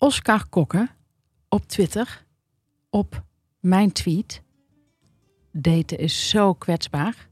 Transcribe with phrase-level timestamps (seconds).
[0.00, 0.88] Oscar Kokke
[1.48, 2.24] op Twitter
[2.90, 3.24] op
[3.60, 4.42] mijn tweet.
[5.52, 7.28] Daten is zo kwetsbaar.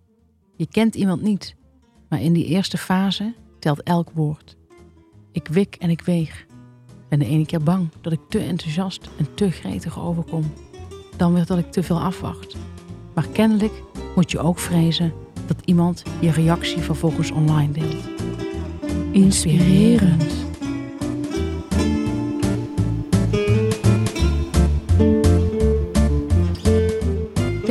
[0.57, 1.57] Je kent iemand niet,
[2.09, 4.57] maar in die eerste fase telt elk woord.
[5.33, 6.47] Ik wik en ik weeg.
[7.09, 10.53] Ben de ene keer bang dat ik te enthousiast en te gretig overkom.
[11.17, 12.57] Dan weer dat ik te veel afwacht.
[13.15, 13.83] Maar kennelijk
[14.15, 15.13] moet je ook vrezen
[15.47, 18.05] dat iemand je reactie vervolgens online deelt.
[19.13, 20.46] Inspirerend.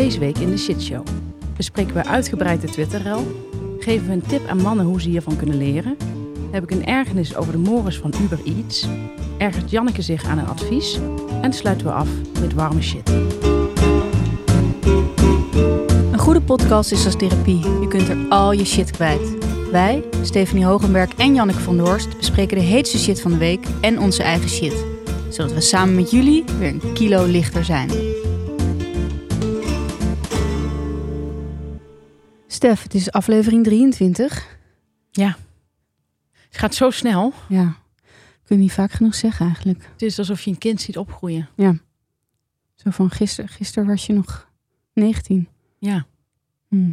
[0.05, 1.05] Deze week in de shitshow
[1.58, 3.27] bespreken we uitgebreid de Twitterrel,
[3.80, 5.98] geven we een tip aan mannen hoe ze hiervan kunnen leren,
[6.52, 8.88] heb ik een ergernis over de mores van Uber Eats,
[9.38, 11.00] ergert Janneke zich aan een advies
[11.41, 12.08] en sluiten we af
[12.41, 13.09] met warme shit.
[16.12, 17.59] Een goede podcast is als therapie.
[17.59, 19.38] Je kunt er al je shit kwijt.
[19.72, 24.00] Wij, Stephanie Hogenberg en Janneke van Doorst, bespreken de heetste shit van de week en
[24.00, 24.86] onze eigen shit.
[25.30, 28.14] Zodat we samen met jullie weer een kilo lichter zijn.
[32.56, 34.58] Stef, het is aflevering 23.
[35.11, 35.38] Ja,
[36.48, 37.34] het gaat zo snel.
[37.50, 37.75] Ja,
[38.44, 39.89] kun je niet vaak genoeg zeggen eigenlijk.
[39.92, 41.50] Het is alsof je een kind ziet opgroeien.
[41.56, 41.78] Ja.
[42.75, 44.50] Zo van gisteren, gisteren was je nog
[44.94, 45.47] 19.
[45.80, 46.06] Ja,
[46.67, 46.92] Hm.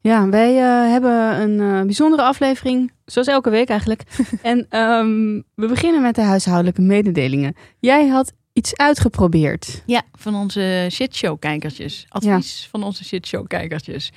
[0.00, 4.02] Ja, wij eh, hebben een eh, bijzondere aflevering, zoals elke week eigenlijk.
[4.42, 7.54] en ehm, we beginnen met de huishoudelijke mededelingen.
[7.78, 9.82] Jij had iets uitgeprobeerd.
[9.86, 12.06] ja van onze shitshow-kijkertjes.
[12.08, 14.12] Advies van onze shitshow-kijkertjes.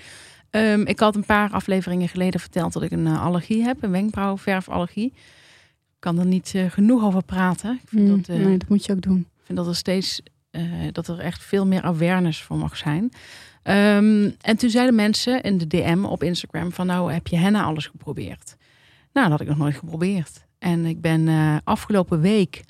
[0.53, 3.91] Ehm, ik had een paar afleveringen geleden verteld dat ik een eh, allergie heb, een
[3.91, 5.05] wenkbrauwverfallergie.
[5.05, 7.79] Ik kan er niet eh, genoeg over praten.
[7.83, 9.19] Ik vind, Hm, dat, eh, nee, dat moet je ook doen.
[9.19, 10.21] ik vind dat er steeds
[10.91, 13.11] dat er echt veel meer awareness voor mag zijn.
[13.63, 17.63] Ehm, en toen zeiden mensen in de DM op Instagram van nou heb je henna
[17.63, 18.55] alles geprobeerd?
[19.13, 20.45] Nou, dat had ik nog nooit geprobeerd.
[20.59, 21.29] En ik ben
[21.63, 22.63] afgelopen week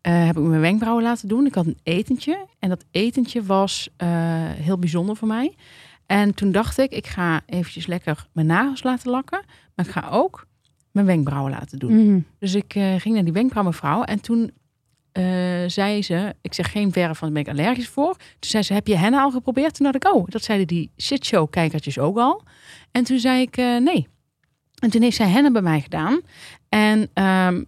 [0.00, 1.46] heb ik mijn wenkbrauwen laten doen.
[1.46, 3.88] Ik had een etentje en dat etentje was
[4.56, 5.54] heel bijzonder voor mij.
[6.06, 9.42] En toen dacht ik, ik ga eventjes lekker mijn nagels laten lakken,
[9.74, 10.46] maar ik ga ook
[10.90, 12.06] mijn wenkbrauwen laten doen.
[12.06, 12.20] Mhm.
[12.38, 14.50] Dus ik eh, ging naar die wenkbrauwmevrouw en toen
[15.12, 15.24] eh,
[15.66, 18.16] zei ze, ik zeg geen verf, want daar ben ik allergisch voor.
[18.16, 19.74] Toen zei ze, heb je henna al geprobeerd?
[19.74, 22.42] Toen dacht ik, oh, dat zeiden die shitshow-kijkertjes ook al.
[22.90, 24.08] En toen zei ik, eh, nee.
[24.78, 26.20] En toen heeft zij henna bij mij gedaan.
[26.68, 27.62] En ehm,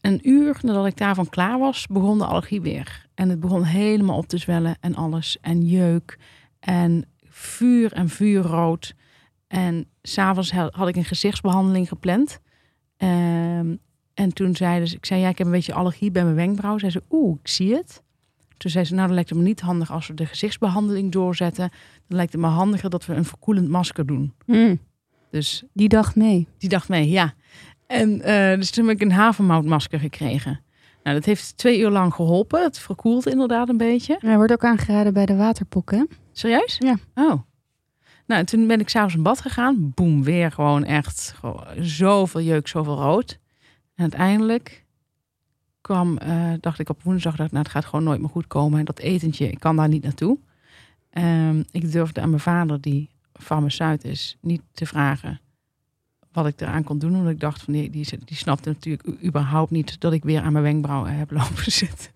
[0.00, 3.06] een uur nadat ik daarvan klaar was, begon de allergie weer.
[3.14, 5.38] En het begon helemaal op te zwellen en alles.
[5.40, 6.18] En jeuk
[6.60, 7.04] en
[7.36, 8.94] vuur en vuurrood.
[9.46, 12.38] En s'avonds had ik een gezichtsbehandeling gepland.
[12.96, 13.76] Ehm,
[14.14, 16.78] en toen zeiden ze, ik zei, ja, ik heb een beetje allergie bij mijn wenkbrauw.
[16.78, 18.02] Zei ze, oeh, ik zie het.
[18.56, 21.68] Toen zei ze, nou, dan lijkt het me niet handig als we de gezichtsbehandeling doorzetten.
[22.08, 24.34] Dan lijkt het me handiger dat we een verkoelend masker doen.
[24.46, 24.74] Hm,
[25.30, 26.48] Dus Die dacht mee.
[26.58, 27.34] die dacht mee, ja.
[27.86, 30.60] En eh, dus toen heb ik een havermoutmasker gekregen.
[31.04, 32.62] Nou, dat heeft twee uur lang geholpen.
[32.62, 34.16] Het verkoelt inderdaad een beetje.
[34.18, 36.08] Hij wordt ook aangeraden bij de waterpokken.
[36.32, 36.76] Serieus?
[36.78, 36.96] Ja.
[37.14, 37.42] Oh.
[38.26, 39.92] Nou, en toen ben ik s'avonds in bad gegaan.
[39.94, 43.38] Boem, weer gewoon echt gewoon zoveel jeuk, zoveel rood.
[43.94, 44.84] En uiteindelijk
[45.80, 48.78] kwam, eh, dacht ik op woensdag, dat nou, het gaat gewoon nooit meer goed komen.
[48.78, 50.38] En dat etentje, ik kan daar niet naartoe.
[51.10, 55.40] Ehm, ik durfde aan mijn vader, die farmaceut is, niet te vragen
[56.34, 57.16] wat ik eraan kon doen.
[57.16, 60.52] Omdat ik dacht, van die, die, die snapte natuurlijk überhaupt niet dat ik weer aan
[60.52, 62.10] mijn wenkbrauwen heb lopen zitten.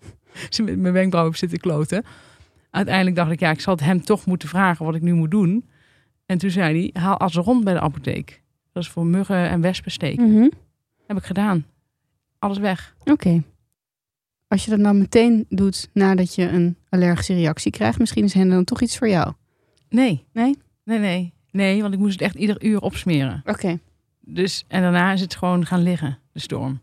[0.49, 2.05] Ze met mijn wenkbrauwen zitten kloten.
[2.69, 5.31] Uiteindelijk dacht ik, ja, ik zal het hem toch moeten vragen wat ik nu moet
[5.31, 5.65] doen.
[6.25, 8.41] En toen zei hij, haal rond bij de apotheek.
[8.71, 10.17] Dat is voor muggen en wespensteek.
[10.17, 10.49] Mhm.
[11.07, 11.65] Heb ik gedaan.
[12.39, 12.95] Alles weg.
[13.03, 13.43] Oké.
[14.47, 18.49] Als je dat nou meteen doet nadat je een allergische reactie krijgt, misschien is hen
[18.49, 19.33] dan toch iets voor jou.
[19.89, 20.25] Nee.
[20.33, 20.57] Nee?
[20.83, 21.33] Nee, nee.
[21.51, 23.41] Nee, want ik moest het echt ieder uur opsmeren.
[23.45, 23.79] Oké.
[24.33, 26.81] Dus, en daarna is het gewoon gaan liggen, de storm.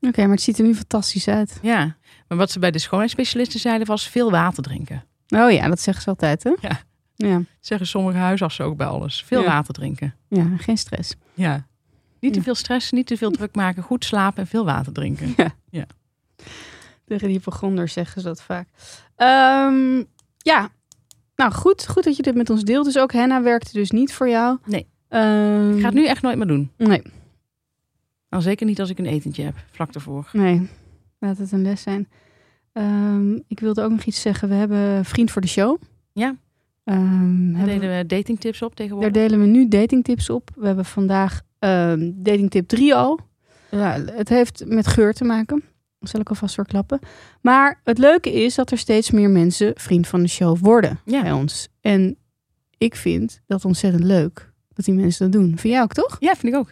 [0.00, 1.58] Oké, maar het ziet er nu fantastisch uit.
[1.62, 1.96] Ja.
[2.28, 5.04] Maar wat ze bij de schoonheidsspecialisten zeiden was veel water drinken.
[5.28, 6.50] Oh ja, dat zeggen ze altijd, hè?
[6.60, 6.80] Ja.
[7.14, 9.22] Ja, Dat zeggen sommige huisartsen ook bij alles.
[9.24, 9.46] Veel Ja.
[9.46, 10.14] water drinken.
[10.28, 11.14] ja geen stress.
[11.34, 11.66] Ja.
[12.20, 12.44] Niet te Ja.
[12.44, 15.34] veel stress, niet te veel druk maken, goed slapen en veel water drinken.
[17.06, 18.68] Tegen die hypochonders zeggen ze dat vaak.
[19.16, 20.02] Ehm,
[20.38, 20.68] ja,
[21.36, 22.84] nou goed, goed dat je dit met ons deelt.
[22.84, 24.58] Dus ook henna werkte dus niet voor jou.
[24.64, 24.86] Nee.
[25.10, 26.70] Ehm, Ik ga het nu echt nooit meer doen.
[26.76, 27.02] Nee,
[28.28, 30.28] Dan zeker niet als ik een etentje heb, vlak daarvoor.
[30.32, 30.68] nee.
[31.18, 32.08] Laat het een les zijn.
[32.72, 34.48] Ehm, ik wilde ook nog iets zeggen.
[34.48, 35.80] We hebben vriend voor de show.
[36.12, 36.36] Ja.
[36.84, 39.12] Ehm, Daar deden we datingtips op Daar tegenwoordig.
[39.12, 40.50] delen we nu datingtips op.
[40.56, 41.40] We hebben vandaag
[42.14, 43.18] datingtip 3 al.
[43.70, 45.62] Ja, het heeft met geur te maken.
[45.98, 46.98] Dat zal ik alvast verklappen.
[47.40, 51.22] Maar het leuke is dat er steeds meer mensen vriend van de show worden Ja.
[51.22, 51.68] bij ons.
[51.80, 52.16] En
[52.78, 54.49] ik vind dat ontzettend leuk
[54.84, 55.58] dat die mensen dat doen.
[55.58, 56.16] Vind jij ook, toch?
[56.20, 56.70] Ja, vind ik ook.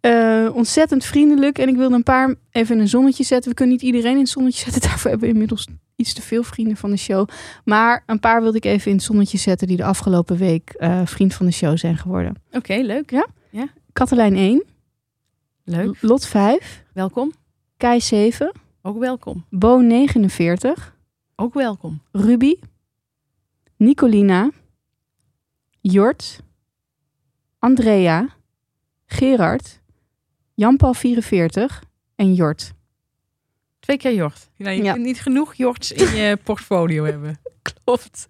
[0.00, 1.58] Eh, ontzettend vriendelijk.
[1.58, 3.50] En ik wilde een paar even in een zonnetje zetten.
[3.50, 4.82] We kunnen niet iedereen in het zonnetje zetten.
[4.88, 7.28] Daarvoor hebben we inmiddels iets te veel vrienden van de show.
[7.64, 9.66] Maar een paar wilde ik even in het zonnetje zetten...
[9.66, 12.34] die de afgelopen week eh, vriend van de show zijn geworden.
[12.52, 13.10] Oké, leuk.
[13.10, 13.26] Ja?
[13.92, 14.64] Katelijn 1,
[15.64, 16.02] Leuk.
[16.02, 17.32] Lot 5, Welkom.
[17.76, 18.52] Kai 7,
[18.82, 19.44] Ook welkom.
[19.50, 20.96] Bo 49,
[21.36, 22.02] Ook welkom.
[22.12, 22.54] Ruby,
[23.76, 24.50] Nicolina,
[25.80, 26.40] Jort,
[27.60, 28.28] Andrea,
[29.06, 29.80] Gerard,
[30.54, 31.82] Jan-Paul 44
[32.16, 32.72] en Jort.
[33.80, 34.50] Twee keer Jort.
[34.56, 34.92] Nou, je Ja.
[34.92, 37.40] kunt niet genoeg Jorts in je portfolio hebben.
[37.84, 38.28] Klopt.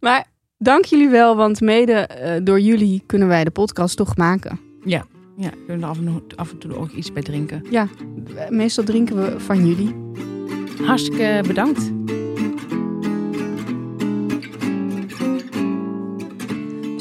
[0.00, 0.26] Maar
[0.58, 4.60] dank jullie wel, want mede eh, door jullie kunnen wij de podcast toch maken.
[4.84, 7.64] Ja, we kunnen er af en, toe, af en toe ook iets bij drinken.
[7.72, 9.94] Eh, Meestal drinken we van jullie.
[10.86, 11.90] Hartstikke bedankt.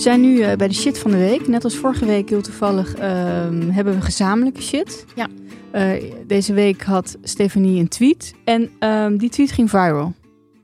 [0.01, 1.47] Zijn nu eh, bij de shit van de week.
[1.47, 5.05] Net als vorige week heel toevallig ehm, hebben we gezamenlijke shit.
[5.15, 5.27] Ja.
[5.71, 8.33] Eh, deze week had Stefanie een tweet.
[8.43, 10.13] En ehm, die tweet ging viral.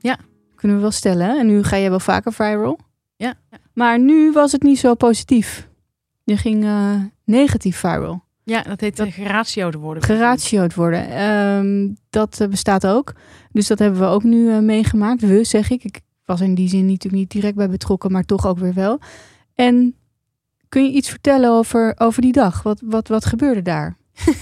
[0.00, 0.18] Ja.
[0.54, 1.26] Kunnen we wel stellen.
[1.26, 1.38] hè?
[1.38, 2.78] En nu ga je wel vaker viral.
[3.16, 3.34] Ja.
[3.72, 5.68] Maar nu was het niet zo positief.
[6.24, 6.94] Je ging eh,
[7.24, 8.24] negatief viral.
[8.44, 10.02] Ja, dat heet de geratio te worden.
[10.02, 11.10] Geratio'd worden.
[11.10, 13.12] Ehm, dat bestaat ook.
[13.52, 15.20] Dus dat hebben we ook nu meegemaakt.
[15.20, 15.84] We, zeg ik.
[15.84, 19.00] Ik was in die zin natuurlijk niet direct bij betrokken, maar toch ook weer wel.
[19.54, 19.94] En
[20.68, 22.62] kun je iets vertellen over, over die dag?
[22.62, 23.96] Wat, wat, wat gebeurde daar?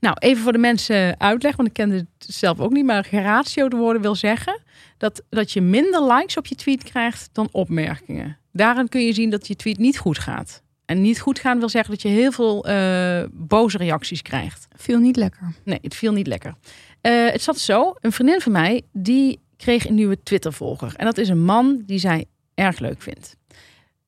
[0.00, 2.84] Nou, even voor de mensen uitleg, want ik kende het zelf ook niet.
[2.84, 4.60] Maar geratio te worden wil zeggen
[4.98, 8.38] dat, dat je minder likes op je tweet krijgt dan opmerkingen.
[8.52, 10.62] Daarin kun je zien dat je tweet niet goed gaat.
[10.88, 14.68] En niet goed gaan wil zeggen dat je heel veel eh, boze reacties krijgt.
[14.76, 15.54] Viel niet lekker.
[15.64, 16.54] Nee, het viel niet lekker.
[17.00, 20.94] Eh, het zat zo, een vriendin van mij, die kreeg een nieuwe Twitter-volger.
[20.96, 22.24] En dat is een man die zij
[22.54, 23.36] erg leuk vindt.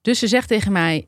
[0.00, 1.06] Dus ze zegt tegen mij,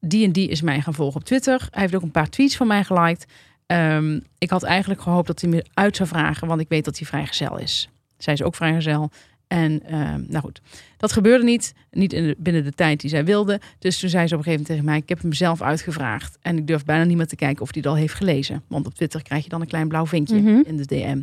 [0.00, 1.68] die en die is mij gaan volgen op Twitter.
[1.70, 3.24] Hij heeft ook een paar tweets van mij geliked.
[3.66, 6.98] Ehm, ik had eigenlijk gehoopt dat hij me uit zou vragen, want ik weet dat
[6.98, 7.88] hij vrijgezel is.
[8.16, 9.10] Zij is ook vrijgezel.
[9.52, 10.60] En ehm, nou goed,
[10.96, 11.74] dat gebeurde niet.
[11.90, 13.60] Niet in de- binnen de tijd die zij wilde.
[13.78, 16.38] Dus toen zei ze op een gegeven moment tegen mij: Ik heb hem zelf uitgevraagd.
[16.40, 18.62] En ik durf bijna niet meer te kijken of hij het al heeft gelezen.
[18.68, 20.60] Want op Twitter krijg je dan een klein blauw vinkje Mhm.
[20.64, 21.20] in de DM.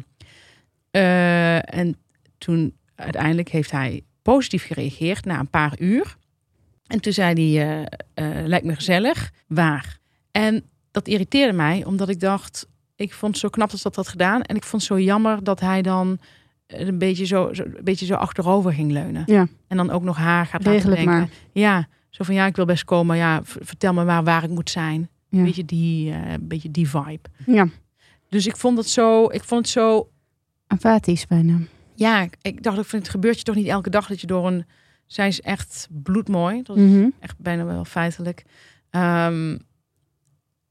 [0.92, 1.96] Eh, en
[2.38, 6.16] toen uiteindelijk heeft hij positief gereageerd na een paar uur.
[6.88, 7.68] En toen zei hij:
[8.14, 9.32] eh, eh, Lijkt me gezellig.
[9.48, 9.98] Waar?
[10.32, 13.96] En dat irriteerde mij, omdat ik dacht: Ik vond het zo knap dat ze dat
[13.96, 14.42] had gedaan.
[14.42, 16.20] En ik vond het zo jammer dat hij dan
[16.70, 19.24] een beetje zo, zo, een beetje zo achterover ging leunen.
[19.26, 19.48] Ja.
[19.68, 21.06] En dan ook nog haar gaat laten het denken.
[21.18, 21.30] maar.
[21.52, 23.18] Ja, zo van ja, ik wil best komen.
[23.18, 25.10] Ja, vertel me maar waar ik moet zijn.
[25.30, 25.38] Ja.
[25.40, 27.30] Een beetje die, eh, beetje die vibe.
[27.46, 27.68] Ja,
[28.30, 30.10] Dus ik vond het zo, ik vond het zo.
[30.68, 31.60] apathisch bijna.
[31.96, 34.28] Ja, ik- ik dacht, ik vind het gebeurt je toch niet elke dag dat je
[34.28, 34.66] door een.
[35.06, 36.62] Zij is echt bloedmooi.
[36.64, 37.08] Dat is Mhm.
[37.20, 38.44] echt bijna wel feitelijk.
[38.90, 39.58] Ehm,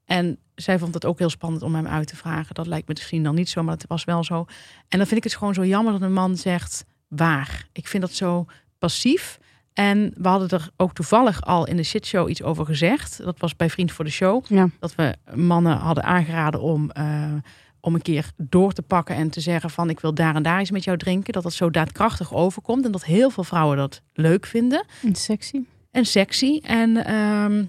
[0.05, 2.55] en zij vond het ook heel spannend om hem uit te vragen.
[2.55, 4.45] Dat lijkt me misschien dan niet zo, maar dat was wel zo.
[4.87, 7.67] En dan vind ik het gewoon zo jammer dat een man zegt waar.
[7.71, 8.45] Ik vind dat zo
[8.77, 9.39] passief.
[9.73, 13.23] En we hadden er ook toevallig al in de shitshow iets over gezegd.
[13.23, 14.45] Dat was bij Vriend voor de Show.
[14.47, 14.69] Ja.
[14.79, 17.33] Dat we mannen hadden aangeraden om, eh,
[17.81, 20.59] om een keer door te pakken en te zeggen van ik wil daar en daar
[20.59, 21.33] eens met jou drinken.
[21.33, 22.85] Dat dat zo daadkrachtig overkomt.
[22.85, 25.61] En dat heel veel vrouwen dat leuk vinden En sexy.
[25.91, 26.59] en sexy.
[26.63, 27.65] En ehm,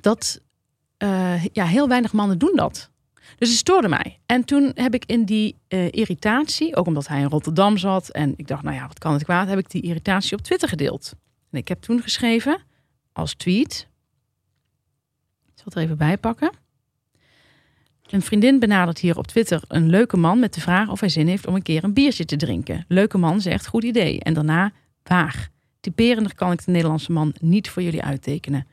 [0.00, 0.40] dat,
[0.96, 2.90] eh, ja, heel weinig mannen doen dat.
[3.38, 4.18] Dus het stoorde mij.
[4.26, 8.34] En toen heb ik in die eh, irritatie, ook omdat hij in Rotterdam zat en
[8.36, 11.12] ik dacht, nou ja, wat kan het kwaad, heb ik die irritatie op Twitter gedeeld.
[11.50, 12.62] En ik heb toen geschreven
[13.12, 13.88] als tweet,
[15.44, 16.50] ik zal het er even bij pakken.
[18.06, 21.26] Een vriendin benadert hier op Twitter een leuke man met de vraag of hij zin
[21.26, 22.84] heeft om een keer een biertje te drinken.
[22.88, 24.20] Leuke man zegt goed idee.
[24.20, 24.72] En daarna
[25.02, 25.50] waar.
[25.80, 28.66] Typerender kan ik de Nederlandse man niet voor jullie uittekenen.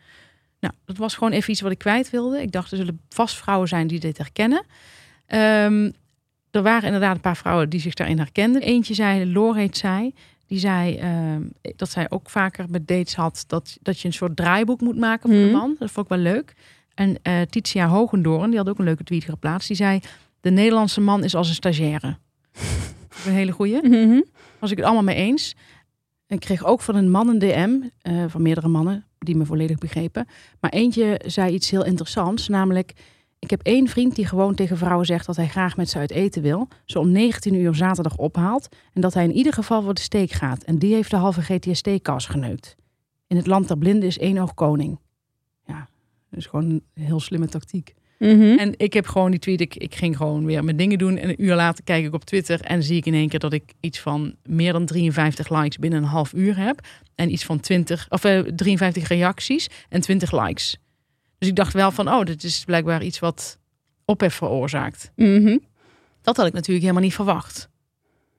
[0.64, 2.42] Nou, dat was gewoon even iets wat ik kwijt wilde.
[2.42, 4.64] Ik dacht, er zullen vast vrouwen zijn die dit herkennen.
[5.26, 5.92] Ehm,
[6.52, 8.62] er waren inderdaad een paar vrouwen die zich daarin herkenden.
[8.62, 10.14] Eentje zei, heet zij,
[10.48, 11.42] die zei ehm,
[11.76, 15.30] dat zij ook vaker met dates had dat, dat je een soort draaiboek moet maken
[15.30, 15.48] voor Mhm.
[15.48, 15.76] de man.
[15.80, 16.54] Dat vond ik wel leuk.
[16.94, 19.68] En eh Titia Hogendoorn, die had ook een leuke tweet geplaatst.
[19.68, 20.00] Die zei,
[20.42, 22.18] de Nederlandse man is als een stagiaire.
[23.26, 24.22] Een hele goeie Mhm.
[24.60, 25.56] was ik het allemaal mee eens.
[26.28, 29.46] En ik kreeg ook van een man een DM, eh, van meerdere mannen, die me
[29.46, 30.28] volledig begrepen.
[30.60, 32.94] Maar eentje zei iets heel interessants, namelijk...
[33.40, 36.12] Ik heb één vriend die gewoon tegen vrouwen zegt dat hij graag met ze uit
[36.12, 36.68] eten wil.
[36.86, 38.68] Ze om 19 uur zaterdag ophaalt.
[38.94, 40.64] En dat hij in ieder geval voor de steek gaat.
[40.64, 42.76] En die heeft de halve GTST-kas geneukt.
[43.28, 45.00] In het land der blinden is één oog koning.
[45.66, 45.90] Ja,
[46.32, 47.94] is gewoon een heel slimme tactiek.
[48.24, 48.58] Mhm.
[48.58, 51.18] En ik heb gewoon die tweet, ik, ik ging gewoon weer mijn dingen doen.
[51.18, 53.54] En een uur later kijk ik op Twitter en zie ik in één keer dat
[53.54, 56.80] ik iets van meer dan 53 likes binnen een half uur heb.
[57.16, 60.78] En iets van 20, of eh, 53 reacties en 20 likes.
[61.38, 63.60] Dus ik dacht wel van, oh, dit is blijkbaar iets wat
[64.06, 65.12] ophef veroorzaakt.
[65.16, 65.58] Mhm.
[66.22, 67.70] Dat had ik natuurlijk helemaal niet verwacht.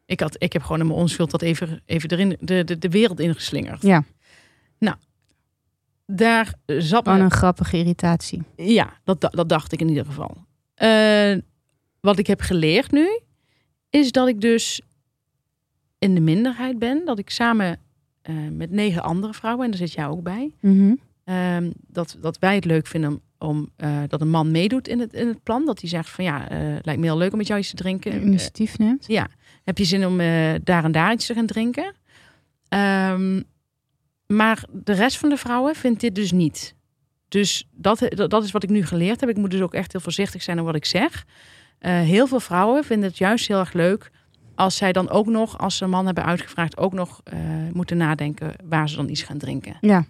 [0.07, 2.89] Ik, had, ik heb gewoon in mijn onschuld dat even, even erin, de, de, de
[2.89, 3.83] wereld ingeslingerd.
[3.83, 4.05] Ja.
[6.07, 8.43] Daar zat me- een grappige irritatie.
[8.57, 10.37] Ja, dat, da- dat dacht ik in ieder geval.
[10.75, 11.37] Eh,
[12.01, 13.21] wat ik heb geleerd nu,
[13.91, 14.81] is dat ik dus
[15.99, 17.05] in de minderheid ben.
[17.05, 17.79] Dat ik samen
[18.23, 20.95] eh, met negen andere vrouwen, en daar zit jij ook bij, Mhm.
[21.25, 25.13] ehm, dat, dat wij het leuk vinden om eh, dat een man meedoet in het,
[25.15, 25.67] in het plan.
[25.67, 26.47] Dat hij zegt van ja,
[26.83, 28.23] lijkt me heel leuk om met jou iets te drinken.
[28.23, 29.05] Initiatief neemt.
[29.07, 29.29] ja,
[29.65, 30.17] heb je zin om
[30.65, 31.95] daar en daar iets te gaan drinken?
[32.69, 33.43] Ehm,
[34.27, 36.75] maar de rest van de vrouwen vindt dit dus niet.
[37.29, 39.29] Dus dat, dat is wat ik nu geleerd heb.
[39.29, 41.25] Ik moet dus ook echt heel voorzichtig zijn in wat ik zeg.
[41.79, 44.11] Eh, heel veel vrouwen vinden het juist heel erg leuk
[44.55, 47.39] als zij dan ook nog, als ze een man hebben uitgevraagd, ook nog eh,
[47.73, 49.77] moeten nadenken waar ze dan iets gaan drinken.
[49.81, 50.05] Ja,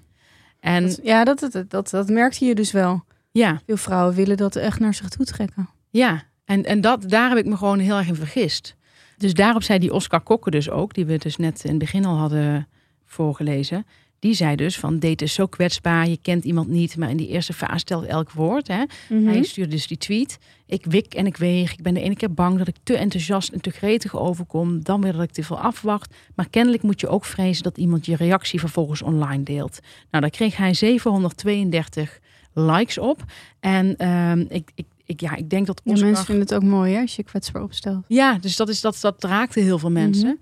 [0.61, 3.05] En dat, ja dat, dat, dat, dat merkte je dus wel.
[3.31, 5.69] ja, Veel vrouwen willen dat echt naar zich toe trekken.
[5.91, 8.77] Ja, en, en dat, daar heb ik me gewoon heel erg in vergist.
[9.17, 12.05] Dus daarop zei die Oscar Kokke dus ook, die we dus net in het begin
[12.05, 12.69] al hadden
[13.05, 13.87] voorgelezen.
[14.25, 17.29] Die zei dus van, date is zo kwetsbaar, je kent iemand niet, maar in die
[17.29, 18.69] eerste fase telt elk woord.
[18.69, 18.85] Hè?
[19.09, 19.27] Mhm.
[19.27, 20.39] Hij stuurde dus die tweet.
[20.67, 21.73] Ik wik en ik weeg.
[21.73, 24.83] Ik ben de ene keer bang dat ik te enthousiast en te gretig overkom.
[24.83, 26.15] Dan weer dat ik te veel afwacht.
[26.35, 29.79] Maar kennelijk moet je ook vrezen dat iemand je reactie vervolgens online deelt.
[30.11, 32.21] Nou, daar kreeg hij 732
[32.53, 33.25] likes op.
[33.61, 36.07] En ehm, ik, ik, ik, ja, ik denk dat Ja, Oscar...
[36.07, 38.05] mensen vinden het ook mooi hè, als je kwetsbaar opstelt.
[38.09, 40.41] Ja, dus dat, is, dat, dat raakte heel veel mensen.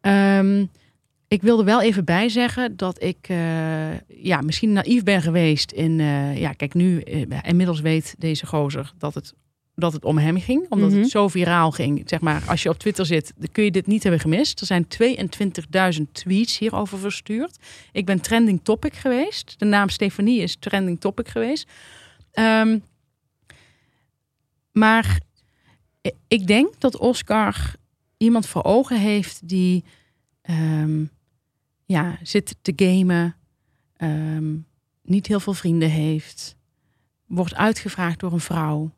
[0.00, 0.64] Ehm,
[1.34, 6.00] ik wilde wel even bijzeggen dat ik eh, ja, misschien naïef ben geweest in...
[6.00, 9.34] eh, ja, kijk, nu eh, inmiddels weet deze gozer dat het,
[9.74, 10.66] dat het om hem ging.
[10.68, 10.98] Omdat Mhm.
[10.98, 12.02] het zo viraal ging.
[12.06, 14.60] Zeg maar, als je op Twitter zit, dan kun je dit niet hebben gemist.
[14.60, 17.58] Er zijn 22.000 tweets hierover verstuurd.
[17.92, 19.54] Ik ben trending topic geweest.
[19.58, 21.68] De naam Stefanie is trending topic geweest.
[22.32, 22.78] Ehm,
[24.72, 25.20] maar
[26.28, 27.74] ik denk dat Oscar
[28.16, 29.84] iemand voor ogen heeft die
[30.42, 31.04] ehm,
[31.84, 33.36] ja, zit te gamen,
[33.96, 34.56] ehm,
[35.02, 36.56] niet heel veel vrienden heeft,
[37.26, 38.92] wordt uitgevraagd door een vrouw,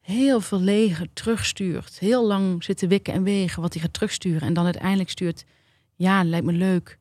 [0.00, 4.54] heel verlegen terugstuurt, heel lang zit te wikken en wegen wat hij gaat terugsturen en
[4.54, 5.44] dan uiteindelijk stuurt,
[5.94, 6.98] ja, lijkt me leuk,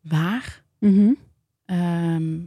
[0.00, 0.62] waar?
[0.78, 1.12] Mhm.
[1.64, 2.40] Ehm,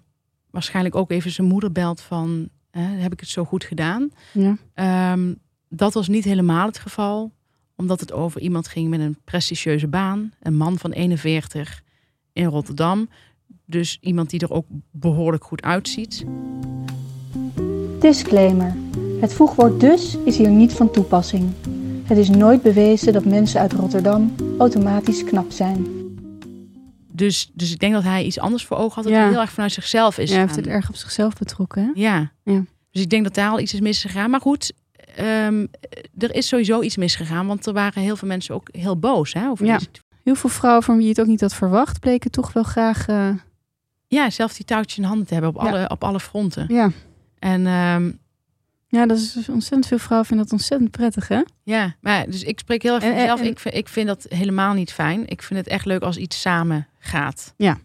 [0.49, 4.09] waarschijnlijk ook even zijn moeder belt van, hè, heb ik het zo goed gedaan?
[4.33, 4.57] Ja.
[4.73, 5.33] Ehm,
[5.69, 7.31] dat was niet helemaal het geval,
[7.75, 11.83] omdat het over iemand ging met een prestigieuze baan, een man van 41
[12.37, 13.09] in Rotterdam.
[13.65, 16.25] Dus iemand die er ook behoorlijk goed uitziet.
[17.99, 18.75] Disclaimer.
[19.21, 21.49] Het voegwoord dus is hier niet van toepassing.
[22.03, 25.87] Het is nooit bewezen dat mensen uit Rotterdam automatisch knap zijn.
[27.11, 29.19] Dus, dus ik denk dat hij iets anders voor ogen had, dat Ja.
[29.19, 30.27] hij heel erg vanuit zichzelf is.
[30.29, 31.83] Ja, hij heeft het erg op zichzelf betrokken.
[31.83, 32.01] Hè?
[32.01, 32.31] Ja.
[32.43, 32.63] Ja.
[32.91, 34.29] Dus ik denk dat daar al iets is misgegaan.
[34.29, 34.73] Maar goed,
[35.15, 35.65] ehm,
[36.17, 39.47] er is sowieso iets misgegaan, want er waren heel veel mensen ook heel boos hè,
[39.49, 39.79] over Ja.
[40.27, 43.07] Heel veel vrouwen van wie je het ook niet had verwacht, bleken toch wel graag.
[43.07, 43.29] eh,
[44.07, 45.67] Ja, zelf die touwtjes in handen te hebben op, Ja.
[45.69, 46.65] alle, op alle fronten.
[46.67, 46.91] ja.
[47.39, 48.11] En ehm,
[48.87, 51.41] ja, dat is dus ontzettend veel vrouwen vinden dat ontzettend prettig, hè?
[51.63, 54.25] ja, maar dus ik spreek heel erg van en- en- Ik, vind, ik vind dat
[54.29, 55.27] helemaal niet fijn.
[55.27, 57.53] Ik vind het echt leuk als iets samen gaat.
[57.57, 57.77] Ja.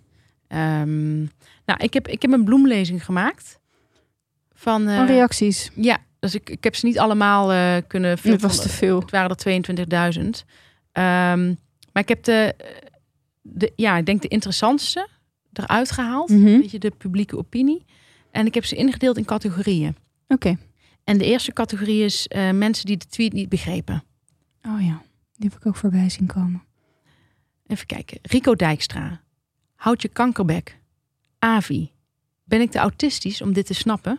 [0.48, 1.18] Ehm,
[1.64, 3.58] nou, ik heb, ik heb een bloemlezing gemaakt.
[4.54, 5.70] Van, eh, Van reacties.
[5.74, 8.40] ja, dus ik, ik heb ze niet allemaal eh, kunnen vullen.
[8.40, 9.00] was te veel.
[9.00, 10.44] Het waren er 22.000.
[10.92, 11.54] Ehm,
[11.92, 12.54] maar ik heb de,
[13.40, 15.08] de, ja, ik denk de interessantste
[15.52, 16.30] eruit gehaald.
[16.30, 17.84] Een beetje de publieke opinie.
[18.30, 19.96] En ik heb ze ingedeeld in categorieën.
[20.28, 20.58] Oké.
[21.04, 24.04] En de eerste categorie is eh, mensen die de tweet niet begrepen.
[24.62, 25.02] Oh ja,
[25.36, 26.62] die heb ik ook voorbij zien komen.
[27.66, 28.18] Even kijken.
[28.22, 29.22] Rico Dijkstra.
[29.74, 30.80] Houd je kankerbek.
[31.38, 31.90] Avi.
[32.44, 34.18] Ben ik te autistisch om dit te snappen?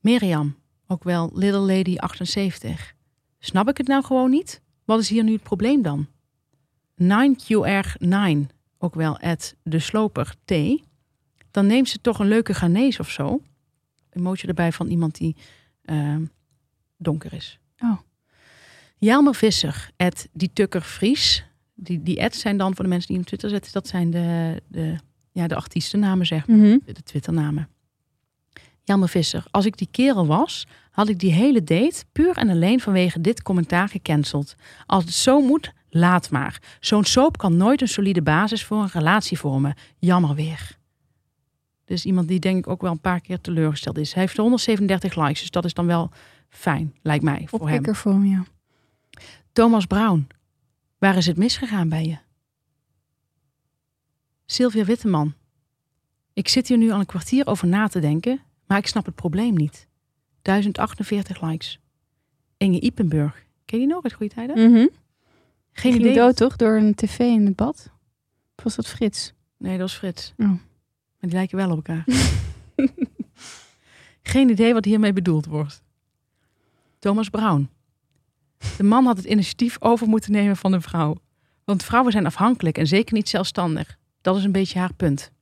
[0.00, 0.56] Mirjam.
[0.86, 2.94] Ook wel Little Lady 78.
[3.38, 4.62] Snap ik het nou gewoon niet?
[4.84, 6.08] Wat is hier nu het probleem dan?
[7.02, 8.46] 9QR9.
[8.78, 10.52] Ook wel at de sloper T.
[11.50, 13.42] Dan neemt ze toch een leuke Ghanese of zo.
[14.10, 15.36] Emotie erbij van iemand die
[15.84, 16.24] ehm,
[16.96, 17.58] donker is.
[17.78, 17.98] Oh.
[18.98, 21.44] Jelmer Visser, at die Tukker Vries.
[21.74, 23.72] Die, die ads zijn dan voor de mensen die hem Twitter zetten.
[23.72, 24.96] Dat zijn de, de,
[25.32, 26.56] ja, de artiestennamen, zeg maar.
[26.56, 26.78] Mhm.
[26.84, 27.68] De Twitternamen.
[28.82, 29.44] Jelmer Visser.
[29.50, 33.42] Als ik die kerel was, had ik die hele date puur en alleen vanwege dit
[33.42, 34.54] commentaar gecanceld.
[34.86, 36.62] Als het zo moet, laat maar.
[36.80, 39.74] Zo'n soap kan nooit een solide basis voor een relatie vormen.
[39.98, 40.78] Jammer weer.
[41.84, 44.12] Dus iemand die denk ik ook wel een paar keer teleurgesteld is.
[44.12, 46.10] Hij heeft 137 likes, dus dat is dan wel
[46.48, 48.44] fijn, lijkt mij, voor voor hem, ja.
[49.52, 50.26] Thomas Brown,
[50.98, 52.18] waar is het misgegaan bij je?
[54.46, 55.34] Sylvia Witteman,
[56.32, 59.14] ik zit hier nu al een kwartier over na te denken, maar ik snap het
[59.14, 59.88] probleem niet.
[60.42, 61.80] 1048 likes.
[62.56, 64.70] Inge Ipenburg, ken je die nog uit goede tijden?
[64.70, 64.86] Mhm.
[65.80, 66.14] Geen idee.
[66.14, 66.56] dood toch?
[66.56, 67.90] Door een tv in het bad?
[68.56, 69.32] Of was dat Frits?
[69.56, 70.32] Nee, dat is Frits.
[70.36, 70.46] Oh.
[70.46, 70.58] Maar
[71.20, 72.04] die lijken wel op elkaar.
[74.22, 75.82] Geen idee wat hiermee bedoeld wordt.
[76.98, 77.70] Thomas Brown.
[78.76, 81.16] De man had het initiatief over moeten nemen van de vrouw.
[81.64, 83.98] Want vrouwen zijn afhankelijk en zeker niet zelfstandig.
[84.20, 85.32] Dat is een beetje haar punt.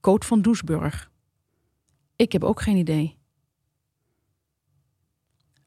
[0.00, 1.10] Coot van Doesburg.
[2.16, 3.16] Ik heb ook geen idee.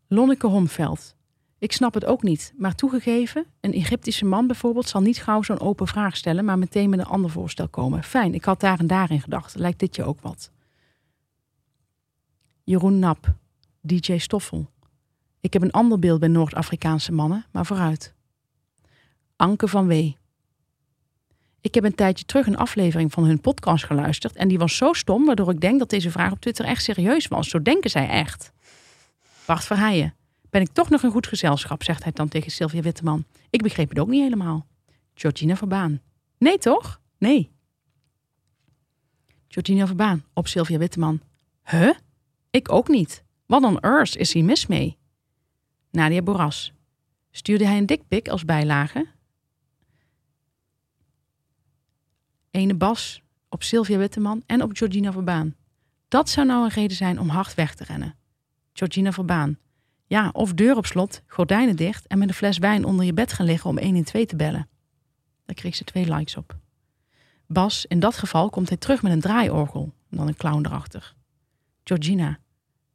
[0.08, 1.18] Lonneke Homveld.
[1.60, 5.60] Ik snap het ook niet, maar toegegeven, een Egyptische man bijvoorbeeld zal niet gauw zo'n
[5.60, 8.04] open vraag stellen, maar meteen met een ander voorstel komen.
[8.04, 9.56] Fijn, ik had daar en daarin gedacht.
[9.56, 10.52] Lijkt dit je ook wat?
[12.64, 13.34] Jeroen Nap,
[13.82, 14.70] DJ Stoffel.
[15.40, 18.14] Ik heb een ander beeld bij Noord-Afrikaanse mannen, maar vooruit.
[19.36, 20.18] Anke van Wee.
[21.62, 24.94] Ik heb een tijdje terug een aflevering van hun podcast geluisterd en die was zo
[24.94, 27.50] stom, waardoor ik denk dat deze vraag op Twitter echt serieus was.
[27.50, 28.52] Zo denken zij echt.
[29.46, 30.14] Bart Verheijen.
[30.50, 33.26] Ben ik toch nog een goed gezelschap, zegt hij dan tegen Sylvia Witteman.
[33.50, 34.68] Ik begreep het ook niet helemaal.
[35.14, 36.02] Georgina Verbaan.
[36.38, 37.02] Nee, toch?
[37.18, 37.52] Nee.
[39.48, 41.22] Georgina Verbaan op Sylvia Witteman.
[41.64, 41.94] Huh?
[42.50, 43.24] Ik ook niet.
[43.46, 44.98] Wat on earth is hier mis mee?
[45.92, 46.74] Nadia Boras.
[47.32, 49.08] Stuurde hij een dikpik als bijlage?
[52.52, 55.56] Ene Bas op Sylvia Witteman en op Georgina Verbaan.
[56.08, 58.16] Dat zou nou een reden zijn om hard weg te rennen.
[58.74, 59.58] Georgina Verbaan.
[60.10, 63.34] Ja, of deur op slot, gordijnen dicht en met een fles wijn onder je bed
[63.34, 64.68] gaan liggen om 1 in 2 te bellen.
[65.46, 66.58] Daar kreeg ze twee likes op.
[67.48, 71.16] Bas, in dat geval komt hij terug met een draaiorgel, dan een clown erachter.
[71.84, 72.40] Georgina.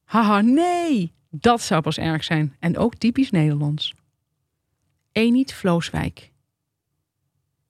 [0.05, 1.13] Haha, nee!
[1.31, 2.57] Dat zou pas erg zijn.
[2.59, 3.95] En ook typisch Nederlands.
[5.13, 6.33] Eniet Vlooswijk.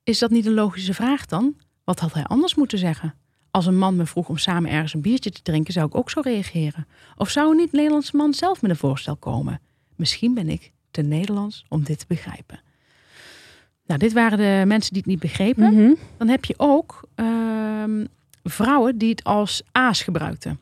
[0.03, 1.57] Is dat niet een logische vraag dan?
[1.85, 3.15] Wat had hij anders moeten zeggen?
[3.55, 6.11] Als een man me vroeg om samen ergens een biertje te drinken, zou ik ook
[6.11, 6.87] zo reageren.
[7.17, 9.61] Of zou een niet-Nederlandse man zelf met een voorstel komen?
[9.97, 12.61] Misschien ben ik te Nederlands om dit te begrijpen.
[13.87, 15.75] Nou, dit waren de mensen die het niet begrepen.
[15.75, 15.95] Mhm.
[16.17, 18.05] Dan heb je ook ehm,
[18.43, 20.61] vrouwen die het als aas gebruikten.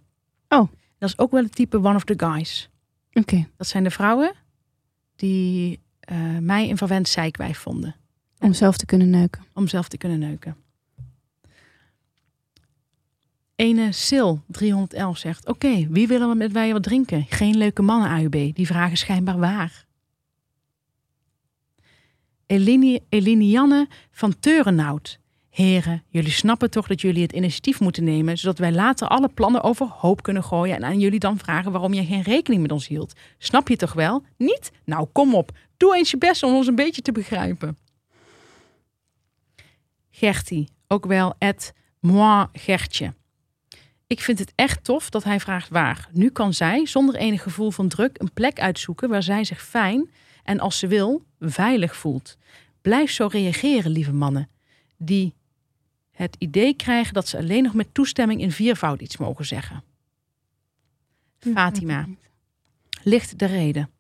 [0.49, 0.69] Oh.
[0.99, 2.71] Dat is ook wel het type one of the guys.
[3.13, 4.33] Oké, Dat zijn de vrouwen
[5.17, 7.97] die eh, mij een verwend zeikwijf vonden.
[8.39, 9.45] om zelf te kunnen neuken.
[9.55, 10.57] Om zelf te kunnen neuken.
[13.63, 17.27] Ene Sil 311 zegt: Oké, wie willen we met wij wat drinken?
[17.29, 18.55] Geen leuke mannen, AUB.
[18.55, 19.85] Die vragen schijnbaar waar.
[22.47, 25.19] Eline, Elinianne van Teurenhout.
[25.51, 29.63] Heren, jullie snappen toch dat jullie het initiatief moeten nemen, zodat wij later alle plannen
[29.63, 33.13] overhoop kunnen gooien en aan jullie dan vragen waarom je geen rekening met ons hield.
[33.39, 34.23] Snap je toch wel?
[34.37, 34.73] Niet?
[34.85, 35.51] Nou, kom op.
[35.77, 37.79] Doe eens je best om ons een beetje te begrijpen.
[40.11, 43.13] Gertie, ook wel het moi Gertje.
[44.13, 46.09] Ik vind het echt tof dat hij vraagt waar.
[46.11, 50.11] Nu kan zij, zonder enig gevoel van druk, een plek uitzoeken waar zij zich fijn
[50.45, 52.37] en als ze wil, veilig voelt.
[52.83, 54.49] Blijf zo reageren, lieve mannen,
[54.97, 55.35] die
[56.11, 59.83] het idee krijgen dat ze alleen nog met toestemming in viervoud iets mogen zeggen.
[61.39, 62.09] Fatima,
[63.03, 63.91] ligt de reden.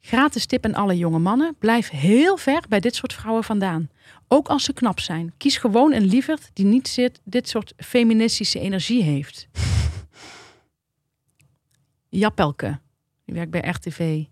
[0.00, 1.56] Gratis tip aan alle jonge mannen.
[1.58, 3.90] Blijf heel ver bij dit soort vrouwen vandaan.
[4.32, 5.32] Ook als ze knap zijn.
[5.36, 9.48] Kies gewoon een lieverd die niet zit, dit soort feministische energie heeft.
[12.08, 12.80] Jappelke.
[13.24, 14.24] Die werkt bij RTV.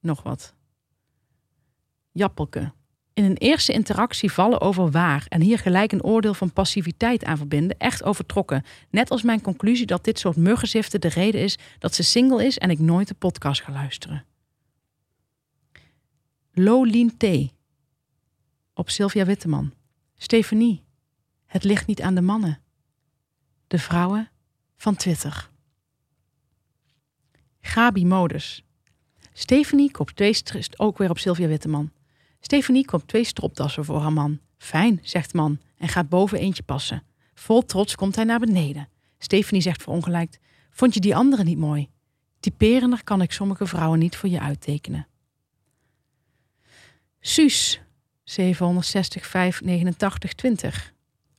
[0.00, 0.54] Nog wat.
[2.10, 2.72] Jappelke.
[3.12, 7.36] In een eerste interactie vallen over waar en hier gelijk een oordeel van passiviteit aan
[7.36, 8.64] verbinden, echt overtrokken.
[8.90, 12.58] Net als mijn conclusie dat dit soort muggenziften de reden is dat ze single is
[12.58, 14.24] en ik nooit de podcast ga luisteren.
[16.52, 17.24] Lolien T.
[18.74, 19.72] Op Sylvia Witteman.
[20.16, 20.84] Stefanie.
[21.46, 22.60] Het ligt niet aan de mannen.
[23.66, 24.30] De vrouwen
[24.76, 25.50] van Twitter.
[27.60, 28.64] Gabi Modus.
[29.32, 30.32] Stefanie koopt twee
[30.76, 31.92] ook weer op Sylvia Witteman.
[32.40, 34.40] Stefanie koopt twee stropdassen voor haar man.
[34.58, 37.02] Fijn, zegt man en gaat boven eentje passen.
[37.34, 38.88] Vol trots komt hij naar beneden.
[39.18, 40.38] Stefanie zegt verongelijkt:
[40.70, 41.90] Vond je die andere niet mooi?
[42.40, 45.06] Typerender kan ik sommige vrouwen niet voor je uittekenen.
[47.20, 47.80] Suus,
[48.24, 50.92] 760 589 20.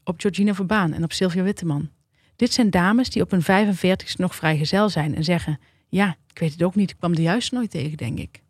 [0.04, 1.90] Op Georgina Verbaan en op Sylvia Witteman.
[2.36, 6.52] Dit zijn dames die op hun 45ste nog vrijgezel zijn en zeggen: Ja, ik weet
[6.52, 8.42] het ook niet, ik kwam er juist nooit tegen, denk ik.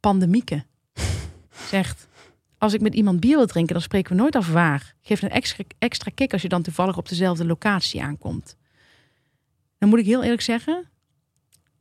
[0.00, 0.64] Pandemieke
[1.70, 2.08] zegt:
[2.60, 4.94] als ik met iemand bier wil drinken, dan spreken we nooit af waar.
[5.00, 8.56] Geeft een extra, extra kick als je dan toevallig op dezelfde locatie aankomt.
[9.78, 10.88] Dan moet ik heel eerlijk zeggen,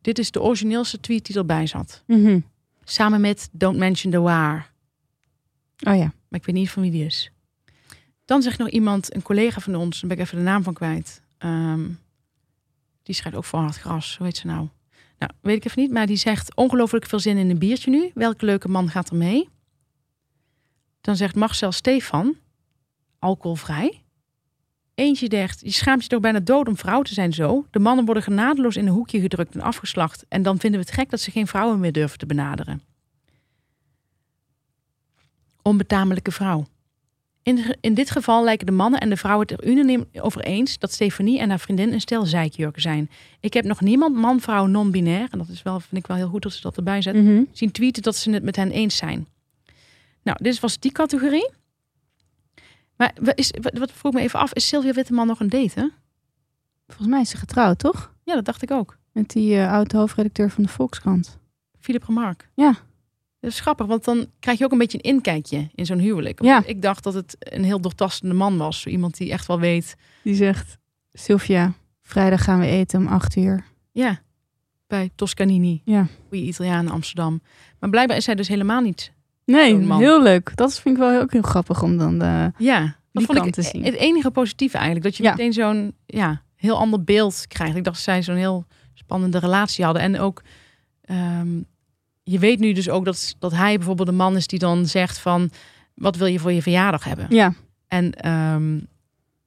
[0.01, 2.03] dit is de origineelste tweet die erbij zat.
[2.07, 2.39] Mhm.
[2.83, 4.71] Samen met Don't Mention the Waar.
[5.87, 6.13] Oh ja.
[6.27, 7.31] Maar ik weet niet van wie die is.
[8.25, 10.73] Dan zegt nog iemand, een collega van ons, daar ben ik even de naam van
[10.73, 11.21] kwijt.
[11.37, 11.89] Ehm,
[13.03, 14.17] die schrijft ook voor hard gras.
[14.17, 14.67] Hoe heet ze nou?
[15.17, 15.91] Nou, weet ik even niet.
[15.91, 18.11] Maar die zegt, ongelooflijk veel zin in een biertje nu.
[18.13, 19.49] Welke leuke man gaat er mee?
[21.01, 22.35] Dan zegt Marcel Stefan,
[23.19, 24.01] alcoholvrij.
[24.95, 27.65] Eentje zegt, je schaamt je toch bijna dood om vrouw te zijn zo.
[27.71, 30.25] De mannen worden genadeloos in een hoekje gedrukt en afgeslacht.
[30.27, 32.81] En dan vinden we het gek dat ze geen vrouwen meer durven te benaderen.
[35.61, 36.65] Onbetamelijke vrouw.
[37.43, 40.79] In, in dit geval lijken de mannen en de vrouwen het er unaniem over eens
[40.79, 43.09] dat Stefanie en haar vriendin een stel zeikjurken zijn.
[43.39, 46.29] Ik heb nog niemand, man, vrouw, non-binair, en dat is wel, vind ik wel heel
[46.29, 47.43] goed dat ze dat erbij zet, Mhm.
[47.51, 49.27] zien tweeten dat ze het met hen eens zijn.
[50.23, 51.49] Nou, dit was die categorie.
[52.95, 55.79] Maar is, wat, wat vroeg me even af, is Sylvia Witteman nog een date?
[55.79, 55.87] Hè?
[56.87, 58.13] Volgens mij is ze getrouwd, toch?
[58.23, 58.97] Ja, dat dacht ik ook.
[59.11, 61.37] Met die uh, oude hoofdredacteur van de Volkskrant.
[61.79, 62.49] Philip Remark.
[62.55, 62.75] Ja.
[63.39, 66.43] Dat is grappig, want dan krijg je ook een beetje een inkijkje in zo'n huwelijk.
[66.43, 66.63] Ja.
[66.65, 68.85] Ik dacht dat het een heel doortastende man was.
[68.85, 69.95] Iemand die echt wel weet.
[70.23, 70.77] Die zegt,
[71.11, 73.63] Sylvia, vrijdag gaan we eten om acht uur.
[73.91, 74.19] Ja,
[74.87, 75.81] bij Toscanini.
[75.85, 76.07] Ja.
[76.27, 77.41] Goeie Italiaan in Amsterdam.
[77.79, 79.11] Maar blijkbaar is hij dus helemaal niet.
[79.45, 80.51] Nee, heel leuk.
[80.55, 82.51] Dat vind ik wel ook heel grappig om dan de...
[82.57, 83.83] Ja, dat Die vond kant ik te zien.
[83.83, 85.05] het enige positieve eigenlijk.
[85.05, 85.29] Dat je Ja.
[85.31, 87.75] meteen zo'n ja, heel ander beeld krijgt.
[87.75, 90.01] Ik dacht dat zij zo'n heel spannende relatie hadden.
[90.03, 90.41] En ook,
[91.01, 91.47] ehm,
[92.31, 95.17] je weet nu dus ook dat, dat hij bijvoorbeeld de man is die dan zegt
[95.19, 95.49] van...
[95.93, 97.25] Wat wil je voor je verjaardag hebben?
[97.29, 97.53] Ja,
[97.87, 98.77] En ehm,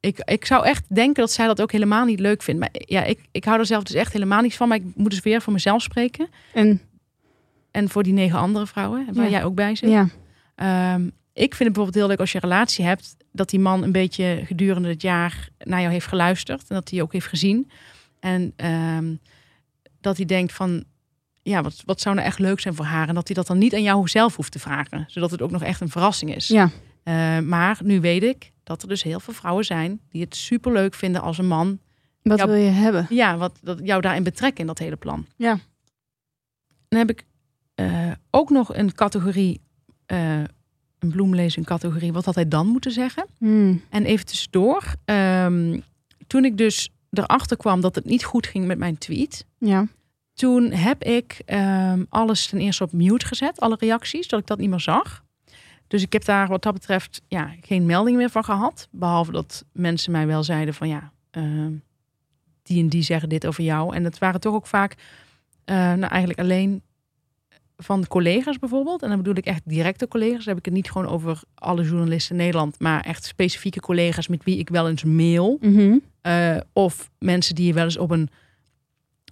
[0.00, 2.60] ik, ik zou echt denken dat zij dat ook helemaal niet leuk vindt.
[2.60, 4.68] Maar ja, ik, ik hou er zelf dus echt helemaal niet van.
[4.68, 6.28] Maar ik moet dus weer voor mezelf spreken.
[6.52, 6.80] en
[7.70, 9.30] En voor die negen andere vrouwen, waar Ja.
[9.30, 9.90] jij ook bij zit.
[9.90, 10.08] ja.
[10.54, 13.82] Ehm, ik vind het bijvoorbeeld heel leuk als je een relatie hebt, dat die man
[13.82, 17.70] een beetje gedurende het jaar naar jou heeft geluisterd en dat hij ook heeft gezien.
[18.20, 19.14] En ehm,
[20.00, 20.84] dat hij denkt van,
[21.42, 23.08] ja, wat, wat zou nou echt leuk zijn voor haar?
[23.08, 25.50] En dat hij dat dan niet aan jou zelf hoeft te vragen, zodat het ook
[25.50, 26.48] nog echt een verrassing is.
[26.48, 26.70] ja.
[27.02, 30.94] Eh, maar nu weet ik dat er dus heel veel vrouwen zijn die het superleuk
[30.94, 31.78] vinden als een man,
[32.22, 33.06] Wat wil je hebben?
[33.10, 35.26] ja, wat dat jou daarin betrekken in dat hele plan.
[35.36, 35.58] Ja.
[36.88, 37.24] Dan heb ik
[37.74, 39.60] eh, ook nog een categorie,
[40.06, 40.38] eh,
[40.98, 42.12] een bloemlezing categorie.
[42.12, 43.26] Wat had hij dan moeten zeggen?
[43.38, 43.82] Hmm.
[43.90, 45.80] En even tussendoor, ehm,
[46.26, 49.86] toen ik dus erachter kwam dat het niet goed ging met mijn tweet, Ja.
[50.42, 54.58] Toen heb ik ehm, alles ten eerste op mute gezet, alle reacties, dat ik dat
[54.58, 55.24] niet meer zag.
[55.86, 58.88] Dus ik heb daar wat dat betreft ja, geen melding meer van gehad.
[58.90, 61.72] Behalve dat mensen mij wel zeiden van ja, ehm,
[62.62, 63.94] die en die zeggen dit over jou.
[63.94, 64.94] En het waren toch ook vaak,
[65.64, 66.82] eh, nou eigenlijk alleen
[67.76, 69.02] van collega's bijvoorbeeld.
[69.02, 70.44] En dan bedoel ik echt directe collega's.
[70.44, 74.28] Dan heb ik het niet gewoon over alle journalisten in Nederland, maar echt specifieke collega's
[74.28, 75.58] met wie ik wel eens mail.
[75.60, 75.96] Mhm.
[76.20, 78.28] Eh, of mensen die je wel eens op een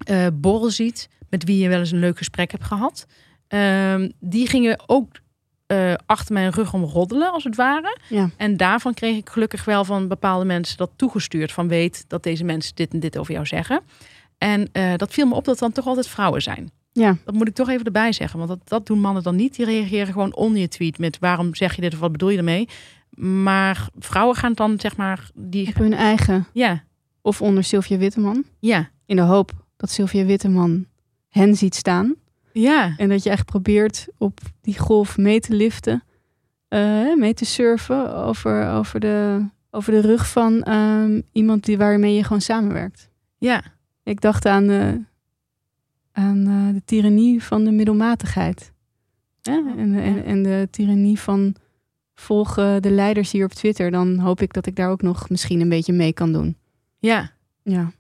[0.05, 3.07] eh, borrel ziet, met wie je wel eens een leuk gesprek hebt gehad.
[3.49, 5.09] Ehm, die gingen ook
[5.67, 7.99] eh, achter mijn rug om roddelen, als het ware.
[8.09, 8.31] Ja.
[8.37, 11.53] En daarvan kreeg ik gelukkig wel van bepaalde mensen dat toegestuurd.
[11.53, 13.81] Van weet dat deze mensen dit en dit over jou zeggen.
[14.39, 16.71] En eh, dat viel me op dat het dan toch altijd vrouwen zijn.
[16.93, 17.17] Ja.
[17.25, 18.39] Dat moet ik toch even erbij zeggen.
[18.39, 19.57] Want dat, dat doen mannen dan niet.
[19.57, 22.39] Die reageren gewoon onder je tweet met waarom zeg je dit of wat bedoel je
[22.39, 22.69] ermee.
[23.17, 25.69] Maar vrouwen gaan dan zeg maar die.
[25.69, 26.47] Op hun eigen.
[26.53, 26.85] Ja,
[27.23, 28.45] Of onder Sylvia Witteman.
[28.61, 30.87] ja, In de hoop dat Sylvia Witteman
[31.29, 32.15] hen ziet staan.
[32.53, 32.95] ja.
[32.97, 36.03] En dat je echt probeert op die golf mee te liften.
[36.69, 42.15] eh, mee te surfen over, over, de, over de rug van ehm, iemand die, waarmee
[42.15, 43.09] je gewoon samenwerkt.
[43.39, 43.63] Ja,
[44.03, 45.01] Ik dacht aan, de,
[46.13, 48.73] aan eh, de tirannie van de middelmatigheid.
[49.51, 51.55] Oh, En, de- en, en de tirannie van
[52.15, 53.91] volgen de leiders hier op Twitter.
[53.91, 56.57] Dan hoop ik dat ik daar ook nog misschien een beetje mee kan doen.
[56.99, 57.31] ja,
[57.63, 57.91] Ja.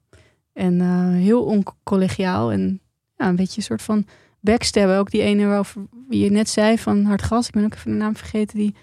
[0.52, 2.80] En eh, heel oncollegiaal en
[3.16, 4.06] een beetje een soort van
[4.40, 4.98] backstabben.
[4.98, 7.46] Ook die ene waarover je net zei van Hartgras.
[7.46, 8.58] Ik ben ook even de naam vergeten.
[8.58, 8.74] Die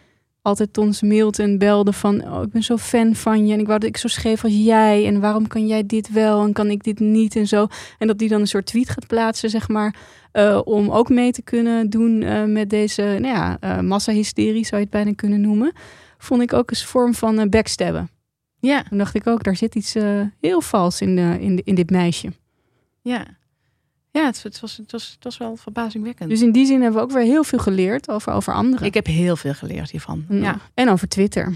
[0.42, 2.34] altijd ons mailt en belde van...
[2.34, 4.54] Oh, ik ben zo fan van je en ik wou dat ik zo schreef als
[4.56, 5.06] jij.
[5.06, 7.68] En waarom kan jij dit wel en kan ik dit niet en zo.
[7.98, 9.96] En dat die dan een soort tweet gaat plaatsen, zeg maar...
[10.32, 14.88] eh, om ook mee te kunnen doen eh, met deze nou ja, massahysterie, zou je
[14.88, 15.72] het bijna kunnen noemen.
[16.18, 18.17] Vond ik ook een vorm van backstabben.
[18.68, 21.62] Ja, Toen dacht ik ook, daar zit iets eh, heel vals in, de, in, de,
[21.66, 22.32] in dit meisje.
[23.02, 23.26] ja.
[24.12, 26.30] Ja, het, het, was, het, was, het was wel verbazingwekkend.
[26.30, 28.86] Dus in die zin hebben we ook weer heel veel geleerd over, over anderen.
[28.88, 30.26] ik heb heel veel geleerd hiervan.
[30.30, 30.36] Ja.
[30.38, 31.56] Ja, En over Twitter.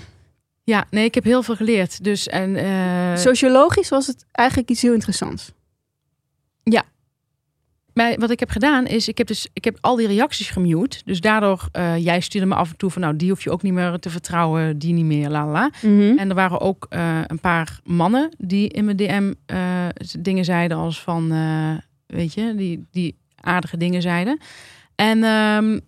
[0.64, 2.04] ja nee, ik heb heel veel geleerd.
[2.04, 5.52] Dus, en, eh, Sociologisch was het eigenlijk iets heel interessants.
[7.94, 11.02] Maar wat ik heb gedaan is, ik heb dus ik heb al die reacties gemute.
[11.06, 13.62] Dus daardoor, eh, jij stuurde me af en toe van, nou, die hoef je ook
[13.62, 15.72] niet meer te vertrouwen, die niet meer, la la.
[15.82, 16.18] Mhm.
[16.18, 19.88] En er waren ook eh, een paar mannen die in mijn DM eh,
[20.20, 21.30] dingen zeiden als van,
[22.06, 24.40] weet je, die, die aardige dingen zeiden.
[24.96, 25.80] En ehm,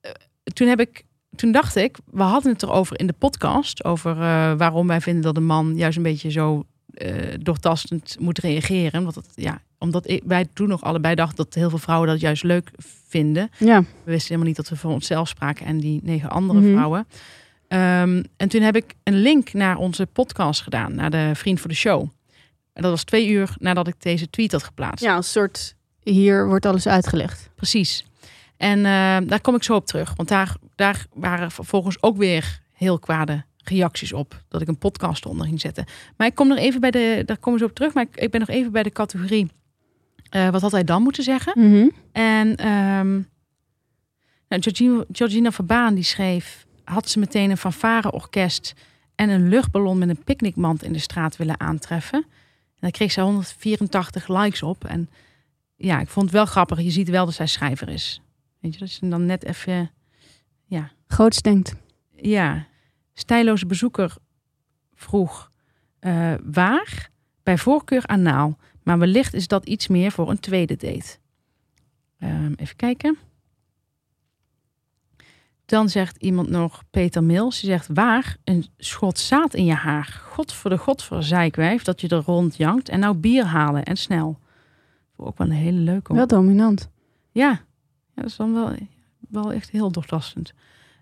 [0.00, 0.10] eh,
[0.52, 1.04] toen heb ik,
[1.34, 4.16] toen dacht ik, we hadden het erover in de podcast over
[4.56, 6.64] waarom wij vinden dat een man juist een beetje zo
[7.38, 9.00] doortastend moet reageren.
[9.00, 12.20] Omdat, het, ja, omdat ik, wij toen nog allebei dachten dat heel veel vrouwen dat
[12.20, 12.70] juist leuk
[13.08, 13.50] vinden.
[13.58, 13.80] Ja.
[13.80, 16.70] We wisten helemaal niet dat we voor onszelf spraken en die negen andere Mhm.
[16.72, 17.06] vrouwen.
[17.68, 21.68] Ehm, en toen heb ik een link naar onze podcast gedaan, naar de Vriend voor
[21.68, 22.08] de Show.
[22.72, 25.04] En dat was twee uur nadat ik deze tweet had geplaatst.
[25.04, 27.50] ja, een soort, hier wordt alles uitgelegd.
[27.54, 28.04] Precies.
[28.56, 30.12] En eh, daar kom ik zo op terug.
[30.16, 34.42] Want daar, daar waren vervolgens ook weer heel kwade reacties op.
[34.48, 35.84] Dat ik een podcast onder ging zetten.
[36.16, 37.94] Maar ik kom nog even bij de, daar komen zo op terug.
[37.94, 39.50] Maar ik, ik ben nog even bij de categorie.
[40.30, 41.70] Eh, wat had hij dan moeten zeggen?
[41.70, 41.88] Mhm.
[42.12, 43.14] En ehm
[44.48, 46.66] nou, Georgina, Georgina Verbaan die schreef...
[46.84, 48.74] had ze meteen een fanfare-orkest...
[49.14, 52.18] en een luchtballon met een picknickmand in de straat willen aantreffen.
[52.74, 54.84] En daar kreeg ze 184 likes op.
[54.84, 55.10] En
[55.76, 56.80] ja, ik vond het wel grappig.
[56.80, 58.20] Je ziet wel dat zij schrijver is.
[58.60, 59.90] Weet je, dat is dan net even...
[60.64, 61.74] Ja, Groots denkt.
[62.16, 62.66] ja.
[63.12, 64.16] Stijloze bezoeker
[64.94, 65.50] vroeg
[65.98, 67.10] eh, waar?
[67.42, 68.58] Bij voorkeur anaal.
[68.86, 71.18] Maar wellicht is dat iets meer voor een tweede date.
[72.18, 73.18] Ehm, even kijken.
[75.64, 78.36] Dan zegt iemand nog, Peter Mills, die zegt waar?
[78.44, 80.22] Een schot zaad in je haar.
[80.28, 82.88] God voor de god voor zeikwijf dat je er rond jankt.
[82.88, 84.38] En nou bier halen en snel.
[85.16, 86.14] Ook wel een hele leuke.
[86.14, 86.90] Wel dominant.
[87.30, 87.60] Ja, ja
[88.14, 88.74] dat is dan wel,
[89.18, 90.52] wel echt heel doortastend.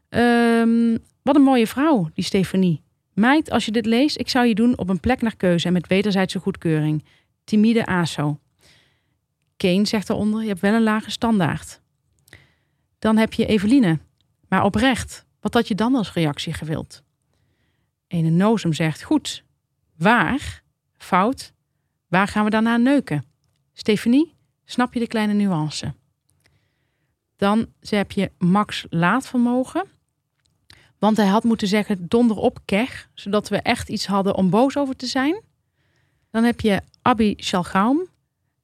[0.08, 2.82] Ehm, wat een mooie vrouw, die Stefanie.
[3.12, 5.72] Meid, als je dit leest, ik zou je doen op een plek naar keuze en
[5.72, 7.04] met wederzijdse goedkeuring.
[7.44, 8.38] Timide ASO.
[9.56, 11.80] Kane zegt daaronder, je hebt wel een lage standaard.
[12.98, 13.98] Dan heb je Eveline.
[14.48, 17.02] Maar oprecht, wat had je dan als reactie gewild?
[18.06, 19.44] Ene Nozem zegt, goed.
[19.96, 20.62] Waar?
[20.96, 21.52] Fout.
[22.08, 23.24] Waar gaan we daarna neuken?
[23.72, 25.94] Stefanie, snap je de kleine nuance?
[27.36, 29.84] Dan heb je Max Laatvermogen.
[30.98, 34.76] Want hij had moeten zeggen donder op keg, zodat we echt iets hadden om boos
[34.76, 35.42] over te zijn.
[36.30, 38.08] Dan heb je Abby Schalgaum.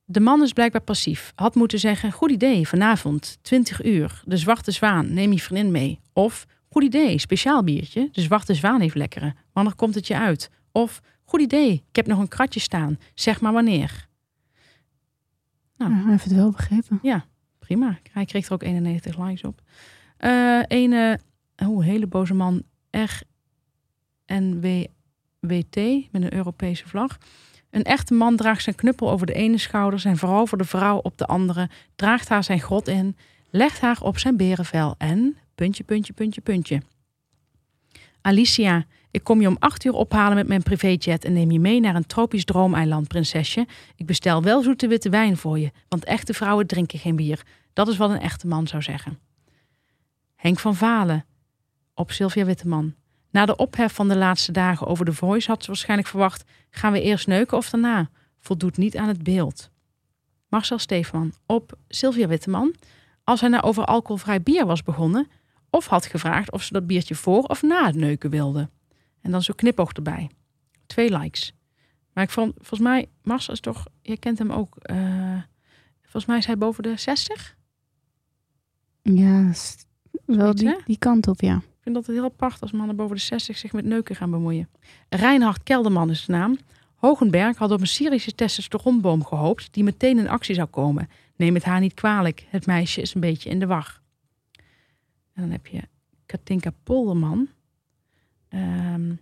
[0.05, 1.33] De man is blijkbaar passief.
[1.35, 6.01] Had moeten zeggen, goed idee, vanavond, 20 uur, de Zwarte Zwaan, neem je vriendin mee.
[6.13, 9.35] Of, goed idee, speciaal biertje, de Zwarte Zwaan heeft lekkere.
[9.53, 10.51] Wanneer komt het je uit?
[10.73, 14.09] Of, goed idee, ik heb nog een kratje staan, zeg maar wanneer.
[15.77, 15.91] Nou.
[15.91, 17.01] Ja, hij heeft het wel begrepen.
[17.59, 17.99] Prima.
[18.13, 19.61] Hij kreeg er ook 91 likes op.
[20.67, 21.21] Ene,
[21.57, 22.63] oh, hele boze man,
[24.27, 24.91] RNWWT,
[26.11, 27.19] met een Europese vlag.
[27.71, 31.19] Een echte man draagt zijn knuppel over de ene schouder, zijn voor de vrouw op
[31.19, 33.17] de andere, draagt haar zijn grot in,
[33.51, 36.83] legt haar op zijn berenvel en puntje, puntje, puntje, puntje.
[38.21, 41.81] Alicia, ik kom je om acht uur ophalen met mijn privéjet en neem je mee
[41.81, 43.67] naar een tropisch droomeiland, prinsesje.
[43.97, 47.43] Ik bestel wel zoete witte wijn voor je, want echte vrouwen drinken geen bier.
[47.73, 49.19] Dat is wat een echte man zou zeggen.
[50.35, 51.25] Henk van Valen
[51.95, 52.95] op Sylvia Witteman.
[53.31, 56.93] Na de ophef van de laatste dagen over de Voice had ze waarschijnlijk verwacht: gaan
[56.93, 58.11] we eerst neuken of daarna?
[58.39, 59.71] Voldoet niet aan het beeld.
[60.49, 62.75] Marcel Steefman op Sylvia Witteman.
[63.25, 65.29] Als hij nou over alcoholvrij bier was begonnen,
[65.71, 68.69] of had gevraagd of ze dat biertje voor of na het neuken wilde.
[69.21, 70.31] En dan zo knipoog erbij.
[70.87, 71.55] Twee likes.
[72.13, 74.77] Maar ik vond, volgens mij, Marcel is toch, je kent hem ook.
[74.77, 75.43] eh,
[76.03, 77.57] volgens mij is hij boven de 60.
[79.03, 79.53] Ja,
[80.25, 81.63] wel die, die kant op, ja.
[81.81, 84.31] Ik vind dat het heel apart als mannen boven de 60 zich met neuken gaan
[84.31, 84.69] bemoeien.
[85.09, 86.59] Reinhard Kelderman is de naam.
[86.95, 91.09] Hogenberg had op een Syrische testosteronboom gehoopt die meteen in actie zou komen.
[91.37, 94.01] Neem het haar niet kwalijk, het meisje is een beetje in de war.
[95.33, 95.81] En dan heb je
[96.27, 97.49] Katinka Polderman.
[98.49, 99.13] Ehm,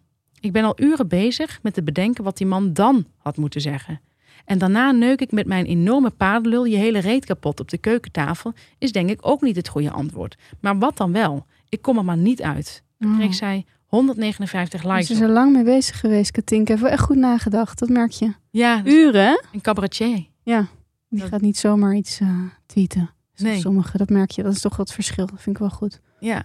[0.40, 4.00] ik ben al uren bezig met te bedenken wat die man dan had moeten zeggen.
[4.44, 8.52] En daarna neuk ik met mijn enorme paardenlul je hele reet kapot op de keukentafel,
[8.78, 10.36] is denk ik ook niet het goede antwoord.
[10.60, 11.46] Maar wat dan wel?
[11.68, 12.82] Ik kom er maar niet uit.
[12.98, 15.06] Dan kreeg zij 159 likes.
[15.06, 16.70] Ze is er lang mee bezig geweest, Katinka.
[16.70, 18.32] Heeft wel echt goed nagedacht, dat merk je.
[18.50, 20.26] Ja, Uren, een cabaretier.
[20.42, 20.66] Ja.
[21.08, 22.28] Die Dat- gaat niet zomaar iets eh,
[22.66, 23.10] tweeten.
[23.36, 23.60] Nee.
[23.60, 24.42] Sommige, dat merk je.
[24.42, 25.26] Dat is toch wat verschil.
[25.26, 26.00] Dat vind ik wel goed.
[26.20, 26.44] Ja.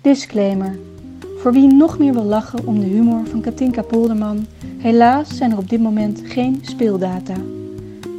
[0.00, 0.78] Disclaimer.
[1.38, 4.46] Voor wie nog meer wil lachen om de humor van Katinka Polderman,
[4.78, 7.34] helaas zijn er op dit moment geen speeldata.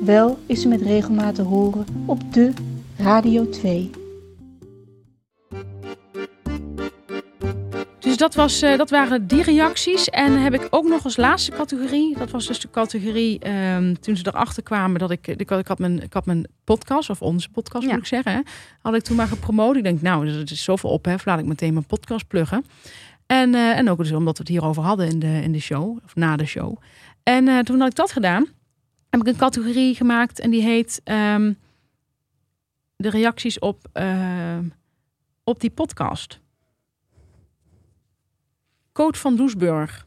[0.04, 2.54] Wel is ze met regelmaat te horen op de
[2.97, 3.89] Radio 2.
[7.99, 10.10] Dus dat, was, eh, dat waren die reacties.
[10.10, 12.17] En heb ik ook nog als laatste categorie.
[12.17, 15.79] Dat was dus de categorie ehm, toen ze erachter kwamen dat ik, ik, ik, had
[15.79, 17.89] mijn, ik had mijn podcast, of onze podcast Ja.
[17.89, 18.39] moet ik zeggen, hè,
[18.81, 19.75] had ik toen maar gepromoot.
[19.75, 22.65] Ik denk, nou, er is zoveel ophef, laat ik meteen mijn podcast pluggen.
[23.25, 25.97] En, eh, en ook dus omdat we het hierover hadden in de, in de show,
[26.05, 26.77] of na de show.
[27.23, 28.45] En eh, toen had ik dat gedaan,
[29.10, 31.53] heb ik een categorie gemaakt en die heet ehm,
[32.95, 34.63] de reacties op, ehm,
[35.43, 36.39] op die podcast.
[38.97, 40.05] Coach van Doesburg.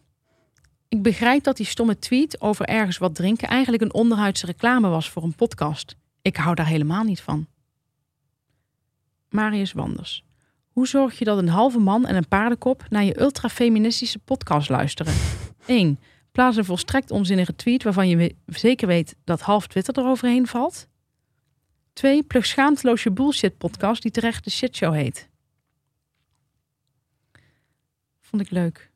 [0.88, 5.10] Ik begrijp dat die stomme tweet over ergens wat drinken eigenlijk een onderhuidse reclame was
[5.10, 5.96] voor een podcast.
[6.22, 7.46] Ik hou daar helemaal niet van.
[9.28, 10.24] Marius Wanders.
[10.68, 15.14] Hoe zorg je dat een halve man en een paardenkop naar je ultrafeministische podcast luisteren?
[15.66, 15.98] 1.
[16.32, 20.86] Plaats een volstrekt onzinnige tweet waarvan je zeker weet dat half Twitter eroverheen valt.
[21.92, 22.22] 2.
[22.22, 25.29] Plug schaamteloos je bullshit podcast die terecht de shitshow heet.
[28.30, 28.90] Vond ik leuk.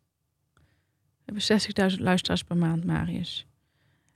[1.24, 3.46] We hebben 60.000 luisteraars per maand, Marius.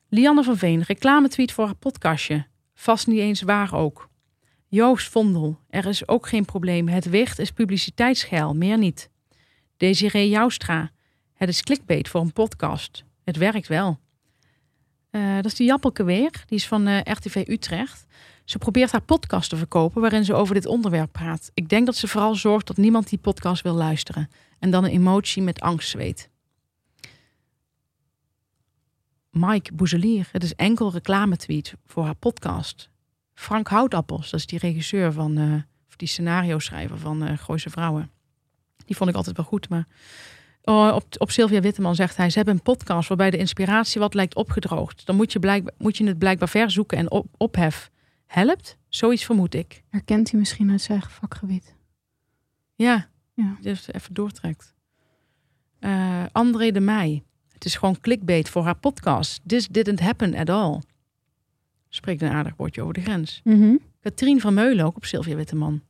[0.08, 2.46] Lianne van Veen, reclame-tweet voor haar podcastje.
[2.74, 4.08] Vast niet eens waar ook.
[4.68, 6.88] Joost Vondel, er is ook geen probleem.
[6.88, 9.10] Het wicht is publiciteitsgeil, meer niet.
[9.76, 10.90] Desiree Joustra,
[11.34, 13.04] het is clickbait voor een podcast.
[13.24, 13.98] Het werkt wel.
[15.10, 18.06] Eh, dat is die Jappelke weer, die is van eh, RTV Utrecht.
[18.44, 21.50] Ze probeert haar podcast te verkopen waarin ze over dit onderwerp praat.
[21.54, 24.28] Ik denk dat ze vooral zorgt dat niemand die podcast wil luisteren.
[24.58, 26.30] En dan een emotie met angstzweet.
[29.30, 32.90] Mike Boezelier, het is enkel reclame-tweet voor haar podcast.
[33.34, 35.54] Frank Houtappels, dat is die regisseur van, eh,
[35.88, 38.10] of die scenario-schrijver van eh Gooise Vrouwen.
[38.84, 39.86] Die vond ik altijd wel goed, maar
[40.62, 44.14] oh, op, op Sylvia Witteman zegt hij, ze hebben een podcast waarbij de inspiratie wat
[44.14, 45.06] lijkt opgedroogd.
[45.06, 47.90] Dan moet je, blijk, moet je het blijkbaar verzoeken en op, ophef.
[48.26, 48.76] Helpt?
[48.88, 49.82] Zoiets vermoed ik.
[49.88, 51.74] Herkent hij misschien uit zijn eigen vakgebied?
[52.74, 53.56] Ja, Ja.
[53.60, 54.74] dus even doortrekt.
[55.78, 57.22] Eh, André de Meij.
[57.52, 59.40] Het is gewoon clickbait voor haar podcast.
[59.46, 60.80] This didn't happen at all.
[61.88, 63.40] Spreekt een aardig woordje over de grens.
[63.44, 63.76] Mhm.
[64.00, 65.82] Katrien van Meulen, ook op Sylvia Witteman.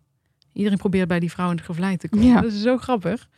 [0.52, 2.26] Iedereen probeert bij die vrouw in het gevlei te komen.
[2.26, 2.40] Ja.
[2.40, 3.28] Dat is zo grappig.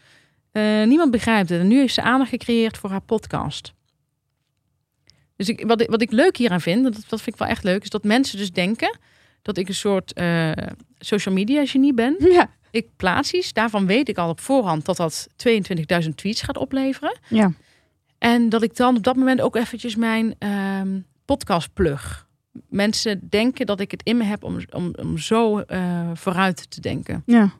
[0.52, 1.60] Eh, niemand begrijpt het.
[1.60, 3.74] En nu heeft ze aandacht gecreëerd voor haar podcast.
[5.36, 7.64] Dus ik, wat, ik, wat ik leuk hieraan vind, dat, dat vind ik wel echt
[7.64, 8.98] leuk, is dat mensen dus denken
[9.42, 10.52] dat ik een soort eh,
[10.98, 12.16] social media genie ben.
[12.18, 12.50] Ja.
[12.70, 15.28] Ik plaats iets, daarvan weet ik al op voorhand dat dat
[16.04, 17.18] 22.000 tweets gaat opleveren.
[17.28, 17.52] Ja.
[18.18, 22.28] En dat ik dan op dat moment ook eventjes mijn ehm, podcast plug.
[22.68, 26.80] Mensen denken dat ik het in me heb om, om, om zo eh, vooruit te
[26.80, 27.22] denken.
[27.26, 27.50] Ja.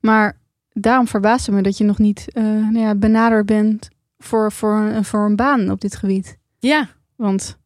[0.00, 0.38] Maar
[0.72, 4.76] daarom verbaast het me dat je nog niet eh, nou ja, benaderd bent voor, voor,
[4.76, 6.38] een, voor een baan op dit gebied.
[6.58, 7.58] Ja, Want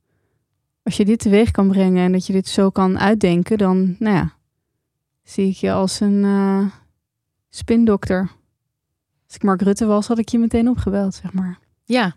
[0.82, 4.16] als je dit teweeg kan brengen en dat je dit zo kan uitdenken, dan nou
[4.16, 4.32] ja,
[5.22, 6.66] zie ik je als een eh,
[7.48, 8.30] spindokter.
[9.26, 11.58] Als ik Mark Rutte was, had ik je meteen opgebeld, zeg maar.
[11.84, 12.16] ja.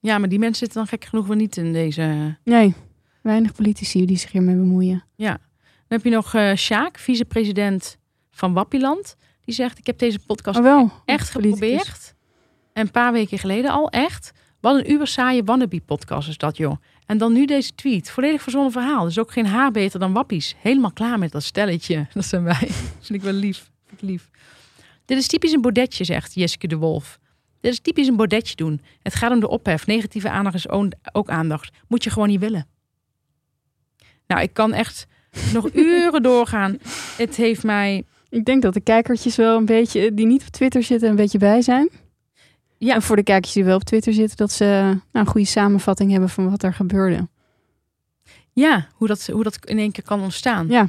[0.00, 2.36] Ja, maar die mensen zitten dan gek genoeg weer niet in deze...
[2.42, 2.74] Nee,
[3.22, 5.04] weinig politici die zich hiermee bemoeien.
[5.26, 5.38] Dan
[5.88, 7.96] heb je nog eh Sjaak, vicepresident
[8.30, 9.16] van Wappiland.
[9.44, 12.14] Die zegt, ik heb deze podcast Oh wel, echt geprobeerd.
[12.72, 14.32] Een paar weken geleden al, echt.
[14.60, 16.76] Wat een uber saaie wannabe-podcast is dat, joh.
[17.06, 18.10] En dan nu deze tweet.
[18.10, 19.04] Volledig verzonnen verhaal.
[19.04, 20.54] Dus ook geen haar beter dan wappies.
[20.58, 22.06] Helemaal klaar met dat stelletje.
[22.14, 22.60] Dat zijn wij.
[22.60, 23.70] Dat vind ik wel lief.
[23.86, 24.30] Vind ik lief.
[25.04, 27.18] Dit is typisch een bodetje, zegt Jeske de Wolf.
[27.60, 28.80] Dit is typisch een bodetje doen.
[29.02, 29.86] Het gaat om de ophef.
[29.86, 31.76] Negatieve aandacht is ook- ook aandacht.
[31.88, 32.66] Moet je gewoon niet willen.
[34.26, 35.06] Nou, ik kan echt
[35.52, 36.78] nog uren doorgaan.
[37.16, 38.04] Het heeft mij...
[38.28, 41.38] Ik denk dat de kijkertjes wel een beetje, die niet op Twitter zitten, een beetje
[41.38, 41.88] bij zijn.
[42.78, 42.94] Ja.
[42.94, 46.10] En voor de kijkers die wel op Twitter zitten, dat ze nou, een goede samenvatting
[46.10, 47.28] hebben van wat er gebeurde.
[48.52, 50.68] Ja, hoe dat, hoe dat in één keer kan ontstaan.
[50.68, 50.88] Ja.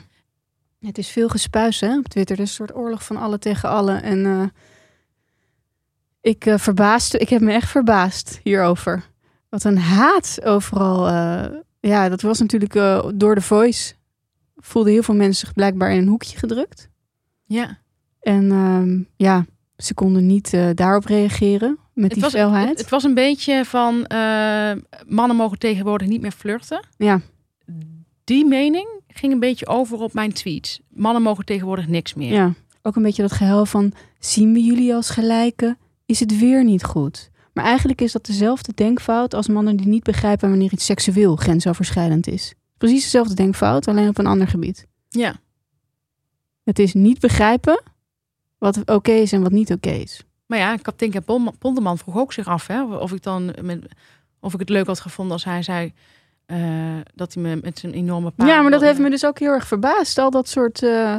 [0.86, 2.36] Het is veel gespuis hè, op Twitter.
[2.36, 4.04] Er is een soort oorlog van alle tegen allen.
[4.04, 4.44] En eh,
[6.22, 9.04] ik uh, verbaasde, ik heb me echt verbaasd hierover.
[9.50, 11.08] Wat een haat overal.
[11.08, 11.46] uh,
[11.80, 12.74] ja, dat was natuurlijk
[13.20, 13.94] door de voice.
[14.56, 16.90] Voelden heel veel mensen zich blijkbaar in een hoekje gedrukt.
[17.46, 17.78] Ja.
[18.20, 19.46] En um, ja,
[19.78, 22.70] ze konden niet daarop reageren met het die was, felheid.
[22.70, 24.08] Het, het, was een beetje van
[25.08, 26.86] mannen mogen tegenwoordig niet meer flirten.
[26.98, 27.22] Ja.
[28.24, 30.80] Die mening ging een beetje over op mijn tweet.
[30.90, 32.34] Mannen mogen tegenwoordig niks meer.
[32.34, 35.78] Ja, ook een beetje dat gehuil van zien we jullie als gelijken?
[36.06, 37.30] Is het weer niet goed?
[37.54, 42.28] Maar eigenlijk is dat dezelfde denkfout als mannen die niet begrijpen wanneer iets seksueel grensoverschrijdend
[42.28, 42.54] is.
[42.78, 44.88] Precies dezelfde denkfout, alleen op een ander gebied.
[45.10, 45.36] Ja.
[46.64, 47.84] Het is niet begrijpen
[48.58, 50.24] wat oké okay is en wat niet oké okay is.
[50.46, 51.20] Maar ja, Kaptinka
[51.60, 53.86] Ponderman vroeg ook zich af hè, of ik dan met,
[54.40, 55.94] of ik het leuk had gevonden als hij zei
[56.48, 56.58] uh,
[57.16, 58.50] dat hij me met zijn enorme paard.
[58.50, 60.18] Ja, maar dat heeft me dus ook heel erg verbaasd.
[60.18, 61.16] Al dat soort uh,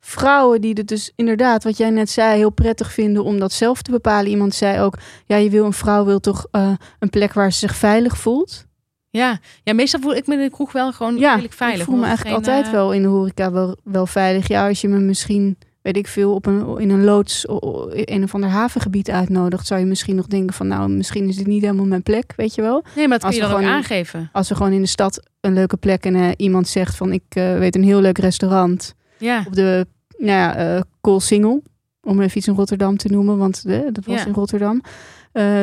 [0.00, 3.82] vrouwen die het dus inderdaad, wat jij net zei, heel prettig vinden om dat zelf
[3.82, 4.30] te bepalen.
[4.30, 4.94] Iemand zei ook,
[5.26, 8.68] ja, je wil een vrouw wil toch eh, een plek waar ze zich veilig voelt.
[9.10, 9.38] Ja.
[9.62, 11.80] ja, meestal voel ik me in de kroeg wel gewoon Ja, veilig.
[11.80, 14.48] ik voel me eigenlijk geen, altijd eh, wel in de horeca wel, wel veilig.
[14.48, 18.22] Ja, als je me misschien, weet ik veel, op een, in een loods in een
[18.22, 21.62] of ander havengebied uitnodigt, zou je misschien nog denken van, nou, misschien is dit niet
[21.62, 22.84] helemaal mijn plek, weet je wel.
[22.96, 24.28] Nee, maar dat Als kun je dan ook aangeven.
[24.32, 27.22] Als we gewoon in de stad een leuke plek en eh, iemand zegt van, ik
[27.28, 31.62] eh, weet een heel leuk restaurant Ja, op de, nou ja, eh Koolsingel,
[32.02, 33.62] om even iets in Rotterdam te noemen, want
[33.94, 34.26] dat was Ja.
[34.26, 34.82] in Rotterdam,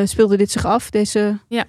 [0.03, 1.37] speelde dit zich af, deze...
[1.47, 1.65] Ja.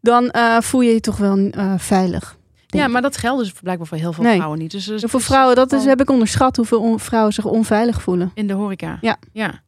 [0.00, 2.36] Dan voel je je toch wel veilig.
[2.74, 4.34] Ja, maar dat geldt dus blijkbaar voor heel veel Nee.
[4.34, 4.70] vrouwen niet.
[4.70, 8.30] Dus, dus Voor dus vrouwen, dat is, heb ik onderschat hoeveel vrouwen zich onveilig voelen.
[8.34, 8.98] in de horeca.
[9.00, 9.16] Ja.
[9.32, 9.62] Ja,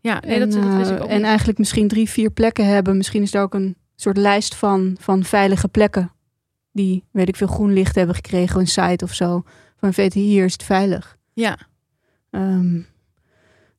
[0.00, 1.26] ja nee, en, dat, dat wist ik eh, ook en niet.
[1.26, 2.96] eigenlijk misschien drie, vier plekken hebben.
[2.96, 6.12] Misschien is er ook een soort lijst van, van veilige plekken.
[6.72, 8.60] Die, weet ik veel, groen licht hebben gekregen.
[8.60, 9.42] Een site of zo.
[9.76, 11.16] Van weet hier is het veilig.
[11.32, 11.58] Ja,
[12.30, 12.80] Ehm,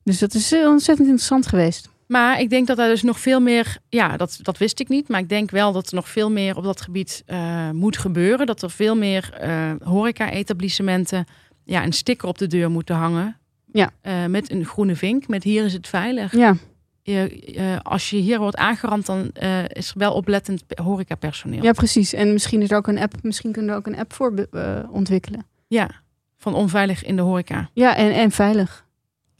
[0.02, 1.90] dus dat is eh, ontzettend interessant geweest.
[2.06, 3.76] Maar ik denk dat er dus nog veel meer...
[3.88, 5.08] Ja, dat, dat wist ik niet.
[5.08, 8.46] Maar ik denk wel dat er nog veel meer op dat gebied eh, moet gebeuren.
[8.46, 11.26] Dat er veel meer eh, horeca-etablissementen...
[11.64, 13.38] Ja, een sticker op de deur moeten hangen.
[13.72, 13.90] Ja.
[14.00, 15.28] Eh, met een groene vink.
[15.28, 16.36] Met hier is het veilig.
[16.36, 16.56] Ja,
[17.02, 19.30] Je, als je hier wordt aangerand, dan
[19.68, 21.62] is er wel oplettend horecapersoneel.
[21.62, 22.12] ja, precies.
[22.12, 23.14] En misschien is er ook een app.
[23.22, 24.48] Misschien kunnen we ook een app voor
[24.90, 25.46] ontwikkelen.
[25.66, 25.90] Ja,
[26.38, 27.70] van onveilig in de horeca.
[27.72, 28.86] Ja, en, en veilig.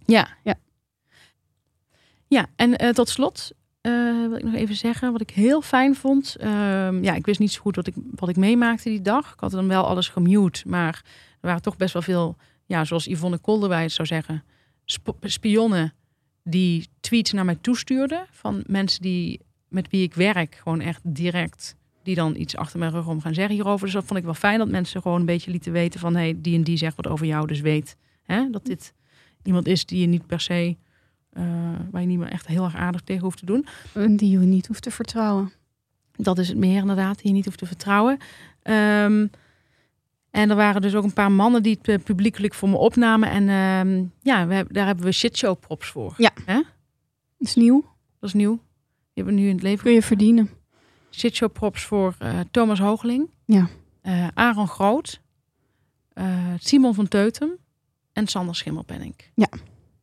[0.06, 0.28] Ja.
[0.42, 0.54] Ja.
[2.34, 3.92] Ja, en eh, tot slot eh,
[4.28, 6.36] wil ik nog even zeggen wat ik heel fijn vond.
[6.36, 9.32] Ehm, ja, ik wist niet zo goed wat ik, wat ik meemaakte die dag.
[9.32, 11.02] Ik had dan wel alles gemute, maar
[11.40, 14.44] er waren toch best wel veel, ja, zoals Yvonne Kolderwij zou zeggen,
[14.84, 15.92] sp- spionnen
[16.42, 21.76] die tweets naar mij toestuurden van mensen die met wie ik werk, gewoon echt direct,
[22.02, 23.84] die dan iets achter mijn rug om gaan zeggen hierover.
[23.84, 26.34] Dus dat vond ik wel fijn dat mensen gewoon een beetje lieten weten van, hey,
[26.36, 28.94] die en die zegt wat over jou, dus weet hè, dat dit
[29.42, 30.76] iemand is die je niet per se,
[31.34, 31.44] eh,
[31.90, 33.66] waar je niet meer echt heel erg aardig tegen hoeft te doen.
[33.92, 35.52] En Die je niet hoeft te vertrouwen.
[36.16, 38.18] Dat is het meer inderdaad, die je niet hoeft te vertrouwen.
[38.62, 39.26] Ehm,
[40.30, 43.30] en er waren dus ook een paar mannen die het eh, publiekelijk voor me opnamen.
[43.30, 46.14] En ehm, ja, we, daar hebben we shitshow props voor.
[46.16, 46.30] Ja.
[46.46, 46.64] Dat
[47.38, 47.80] is nieuw.
[48.20, 48.54] Dat is nieuw.
[48.54, 49.84] Die hebben we nu in het leven.
[49.84, 50.50] Kun je verdienen.
[51.10, 53.30] Shitshow props voor eh, Thomas Hoogeling.
[53.44, 53.68] Ja.
[54.34, 55.20] Aaron Groot.
[56.58, 57.50] Simon van Teutem.
[58.12, 59.30] En Sander Schimmelpenninck.
[59.34, 59.48] Ja.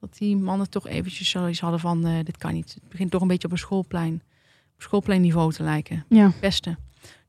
[0.02, 2.06] Dat die mannen toch eventjes zoiets hadden van...
[2.06, 2.74] eh, dit kan niet.
[2.74, 4.22] Het begint toch een beetje op een schoolplein.
[4.76, 6.06] Op schoolpleinniveau te lijken.
[6.10, 6.32] Ja.
[6.42, 6.76] Beste.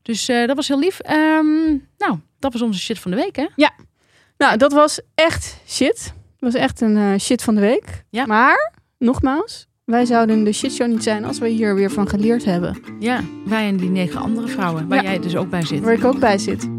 [0.01, 0.99] Dus eh, dat was heel lief.
[0.99, 3.47] Ehm, nou, dat was onze shit van de week, hè?
[4.37, 6.13] Nou, dat was echt shit.
[6.39, 8.03] Dat was echt een eh, shit van de week.
[8.09, 8.25] Ja.
[8.25, 12.77] Maar, nogmaals, wij zouden de shitshow niet zijn als we hier weer van geleerd hebben.
[12.99, 14.87] Ja, wij en die negen andere vrouwen.
[14.87, 15.09] Waar Ja.
[15.09, 15.79] jij dus ook bij zit.
[15.79, 16.69] Waar ik ook bij zit.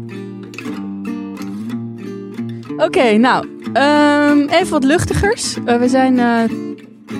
[2.77, 5.55] Oké, nou, ehm, even wat luchtigers.
[5.65, 6.43] Eh, we zijn eh,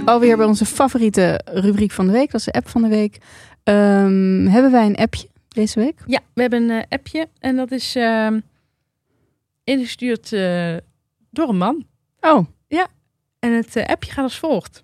[0.05, 2.31] alweer bij onze favoriete rubriek van de week.
[2.31, 3.17] Dat is de app van de week.
[3.63, 5.99] Ehm, hebben wij een appje deze week?
[6.05, 7.27] Ja, we hebben een eh, appje.
[7.39, 8.39] En dat is ehm,
[9.63, 10.29] ingestuurd
[11.29, 11.85] door een man.
[12.19, 12.45] Oh,
[13.39, 14.83] En het appje gaat als volgt.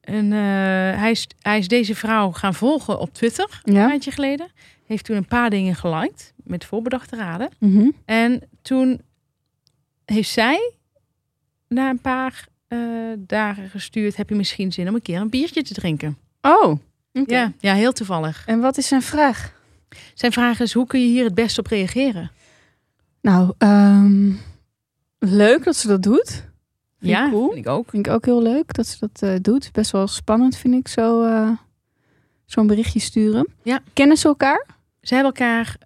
[0.00, 3.86] En hij, is, hij is deze vrouw gaan volgen op Twitter een ja.
[3.86, 4.50] tijdje geleden.
[4.86, 7.48] Heeft toen een paar dingen geliked met voorbedachte raden.
[7.58, 7.90] Mhm.
[8.04, 9.00] En toen
[10.12, 10.72] heeft zij
[11.68, 12.78] na een paar eh,
[13.18, 14.16] dagen gestuurd...
[14.16, 16.18] heb je misschien zin om een keer een biertje te drinken?
[16.40, 16.78] Oh.
[17.12, 18.42] Ja, ja, heel toevallig.
[18.46, 19.52] En wat is zijn vraag?
[20.14, 22.30] Zijn vraag is, hoe kun je hier het best op reageren?
[23.20, 24.32] Nou, ehm,
[25.18, 26.28] leuk dat ze dat doet.
[26.98, 27.46] Vind ja, ik cool.
[27.52, 27.90] vind ik ook.
[27.90, 29.72] Vind ik ook heel leuk dat ze dat eh, doet.
[29.72, 31.50] Best wel spannend vind ik zo eh,
[32.44, 33.48] zo'n berichtje sturen.
[33.62, 33.80] Ja.
[33.92, 34.66] Kennen ze elkaar?
[35.00, 35.76] Ze hebben elkaar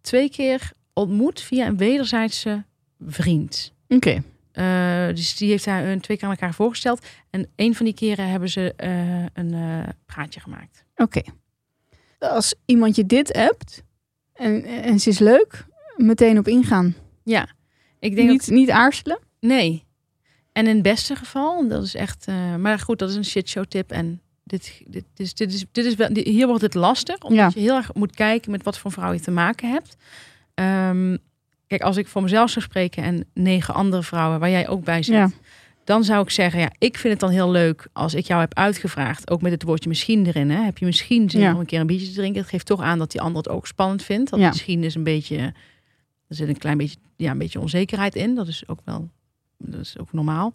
[0.00, 2.64] twee keer ontmoet via een wederzijdse
[3.06, 3.72] vriend.
[3.88, 4.22] Oké.
[4.52, 7.06] Eh, dus die heeft haar een twee keer aan elkaar voorgesteld.
[7.30, 10.84] En een van die keren hebben ze eh, een eh, praatje gemaakt.
[10.96, 11.22] Oké.
[12.18, 13.82] Als iemand je dit appt
[14.32, 16.94] en, en ze is leuk, meteen op ingaan.
[17.24, 17.48] Ja,
[17.98, 19.18] ik denk Niet, niet aarzelen.
[19.40, 19.84] Nee.
[20.52, 22.26] En in het beste geval, dat is echt...
[22.26, 23.90] eh, maar goed, dat is een shitshow tip.
[23.90, 27.18] En dit, dit, is, dit, is, dit is wel, dit- hier wordt het lastig.
[27.18, 27.60] Omdat Ja.
[27.60, 29.96] je heel erg moet kijken met wat voor vrouw je te maken hebt.
[30.54, 31.16] Ehm,
[31.78, 35.02] kijk, als ik voor mezelf zou spreken en negen andere vrouwen waar jij ook bij
[35.02, 35.14] zit.
[35.14, 35.30] Ja.
[35.84, 38.54] Dan zou ik zeggen, ja, ik vind het dan heel leuk als ik jou heb
[38.54, 39.30] uitgevraagd.
[39.30, 40.50] Ook met het woordje misschien erin.
[40.50, 40.62] Hè?
[40.62, 41.52] Heb je misschien zin Ja.
[41.54, 42.40] om een keer een biertje te drinken?
[42.40, 44.30] Het geeft toch aan dat die ander het ook spannend vindt.
[44.30, 44.48] Dat Ja.
[44.48, 45.36] misschien is een beetje,
[46.28, 48.34] er zit een klein beetje, ja, een beetje onzekerheid in.
[48.34, 49.08] Dat is ook wel,
[49.58, 50.52] dat is ook normaal.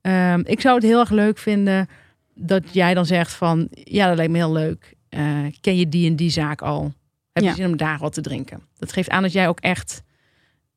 [0.00, 1.88] Ehm, ik zou het heel erg leuk vinden
[2.34, 4.94] dat jij dan zegt van, ja, dat lijkt me heel leuk.
[5.08, 6.92] Eh, ken je die en die zaak al?
[7.32, 8.60] Heb je zin om daar wat te drinken?
[8.78, 10.02] Dat geeft aan dat jij ook echt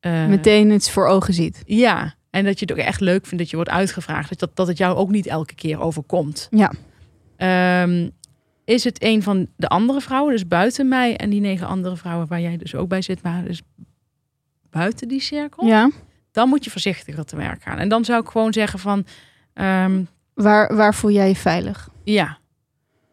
[0.00, 1.62] eh, Meteen het voor ogen ziet.
[1.66, 4.28] Ja, en dat je het ook echt leuk vindt dat je wordt uitgevraagd.
[4.28, 6.48] Dus dat, dat het jou ook niet elke keer overkomt.
[6.50, 6.72] Ja.
[7.36, 8.08] Ehm,
[8.64, 12.26] is het een van de andere vrouwen, dus buiten mij en die negen andere vrouwen
[12.26, 13.62] waar jij dus ook bij zit, maar dus
[14.70, 15.90] buiten die cirkel, Ja.
[16.32, 17.78] dan moet je voorzichtiger te werk gaan.
[17.78, 19.06] En dan zou ik gewoon zeggen van,
[19.54, 20.02] ehm,
[20.34, 21.88] Waar, waar voel jij je veilig?
[22.04, 22.38] ja,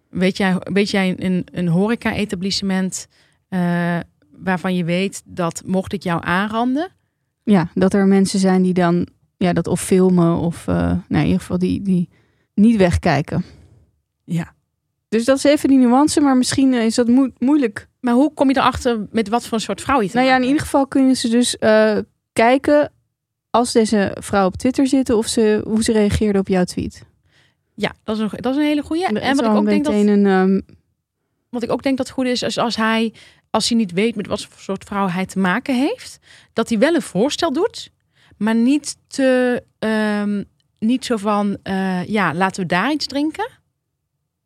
[0.09, 3.07] weet jij, weet jij een, een horeca-etablissement
[3.49, 3.99] eh,
[4.43, 6.89] waarvan je weet dat mocht ik jou aanranden,
[7.43, 11.39] Ja, dat er mensen zijn die dan ja, dat of filmen of nou, in ieder
[11.39, 12.09] geval die, die
[12.53, 13.43] niet wegkijken.
[14.23, 14.53] ja.
[15.09, 17.87] Dus dat is even die nuance, maar misschien is dat moe- moeilijk.
[17.99, 20.35] Maar hoe kom je erachter met wat voor een soort vrouw je te Nou ja,
[20.35, 21.97] in ieder geval kunnen ze dus eh,
[22.33, 22.91] kijken
[23.49, 27.05] als deze vrouw op Twitter zitten of ze, hoe ze reageerde op jouw tweet.
[27.75, 29.01] Ja, dat is een, dat is een hele goeie.
[29.13, 30.61] Dat en is wat ik, ook denk dat, een, ehm,
[31.49, 33.13] wat ik ook denk dat goed is, is als hij,
[33.53, 36.19] als hij niet weet met wat voor soort vrouw hij te maken heeft,
[36.53, 37.91] dat hij wel een voorstel doet,
[38.37, 40.43] maar niet te, ehm,
[40.79, 43.49] niet zo van, eh, ja, laten we daar iets drinken.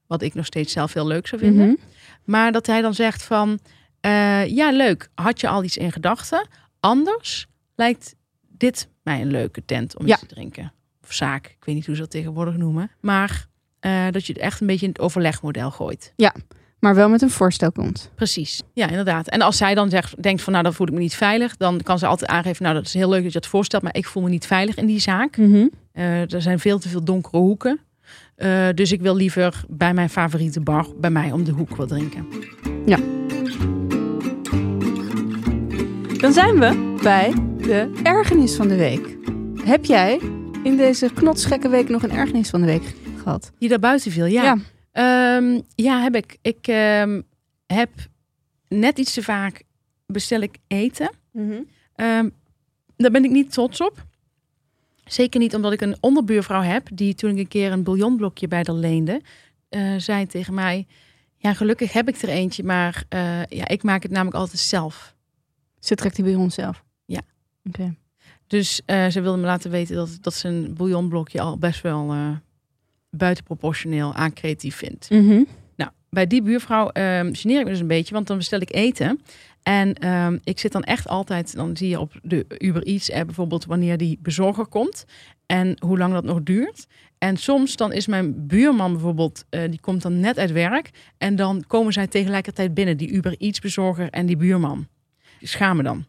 [0.08, 1.68] Wat ik nog steeds zelf heel leuk zou vinden.
[1.68, 1.76] mhm.
[2.24, 3.60] Maar dat hij dan zegt van,
[4.00, 6.48] eh, ja, leuk, had je al iets in gedachten?
[6.80, 8.16] Anders lijkt
[8.48, 10.12] dit mij een leuke tent om Ja.
[10.14, 10.74] iets te drinken.
[11.04, 12.92] Of zaak, ik weet niet hoe ze dat tegenwoordig noemen.
[13.02, 13.48] Maar
[13.80, 16.14] eh, dat je het echt een beetje in het overlegmodel gooit.
[16.80, 18.12] Maar wel met een voorstel komt.
[18.16, 19.28] Precies, ja, inderdaad.
[19.28, 21.82] En als zij dan zegt, denkt van, nou, dan voel ik me niet veilig, dan
[21.82, 24.06] kan ze altijd aangeven, nou, dat is heel leuk dat je het voorstelt, maar ik
[24.06, 25.38] voel me niet veilig in die zaak.
[25.38, 25.68] Mhm.
[25.92, 27.80] Eh, er zijn veel te veel donkere hoeken.
[28.36, 31.88] Eh, dus ik wil liever bij mijn favoriete bar, bij mij om de hoek wat
[31.88, 32.28] drinken.
[36.18, 39.18] Dan zijn we bij de ergernis van de week.
[39.64, 40.20] Heb jij
[40.64, 43.52] in deze knotsgekke week nog een ergernis van de week gehad?
[43.60, 44.44] Die daar buiten viel, ja.
[44.44, 44.58] Ja.
[45.02, 46.38] Ja, ja heb ik.
[46.42, 47.22] Ik ehm,
[47.66, 47.90] heb
[48.68, 49.64] net iets te vaak
[50.06, 51.12] bestel ik eten.
[51.96, 52.30] Ehm,
[52.96, 54.06] daar ben ik niet trots op.
[55.06, 58.64] Zeker niet omdat ik een onderbuurvrouw heb die toen ik een keer een bouillonblokje bij
[58.66, 59.22] haar leende,
[59.70, 60.88] eh, zei tegen mij:
[61.38, 65.16] Ja, gelukkig heb ik er eentje, maar eh, ja, ik maak het namelijk altijd zelf.
[65.80, 66.84] Ze trekt die bij onszelf.
[67.06, 67.22] Ja.
[67.68, 67.96] Oké.
[68.48, 72.16] Dus eh, ze wilde me laten weten dat, dat ze een bouillonblokje al best wel
[73.10, 75.10] buitenproportioneel aan creatief vindt.
[75.10, 75.44] Mhm.
[75.76, 78.74] Nou, bij die buurvrouw ehm geneer ik me dus een beetje, want dan bestel ik
[78.74, 79.22] eten.
[79.64, 83.26] En ehm, ik zit dan echt altijd, dan zie je op de Uber Eats app
[83.26, 85.06] bijvoorbeeld wanneer die bezorger komt
[85.46, 86.88] en hoe lang dat nog duurt.
[87.18, 91.36] En soms dan is mijn buurman bijvoorbeeld, eh, die komt dan net uit werk en
[91.36, 94.88] dan komen zij tegelijkertijd binnen, die Uber Eats bezorger en die buurman.
[95.40, 96.06] Die schamen dan.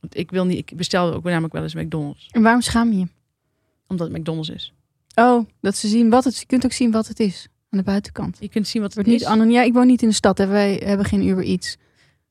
[0.00, 2.98] Want ik wil niet, ik bestel ook namelijk wel eens McDonald's, En waarom schaam je
[2.98, 3.06] je?
[3.86, 4.72] omdat het McDonald's is.
[5.14, 7.84] Oh, dat ze zien wat het Je kunt ook zien wat het is aan de
[7.84, 8.36] buitenkant.
[8.40, 9.34] Je kunt zien wat Het wordt niet is.
[9.34, 9.52] anoniem.
[9.52, 10.38] Ja, ik woon niet in de stad.
[10.38, 10.46] Hè.
[10.46, 11.76] Wij hebben geen Uber Eats.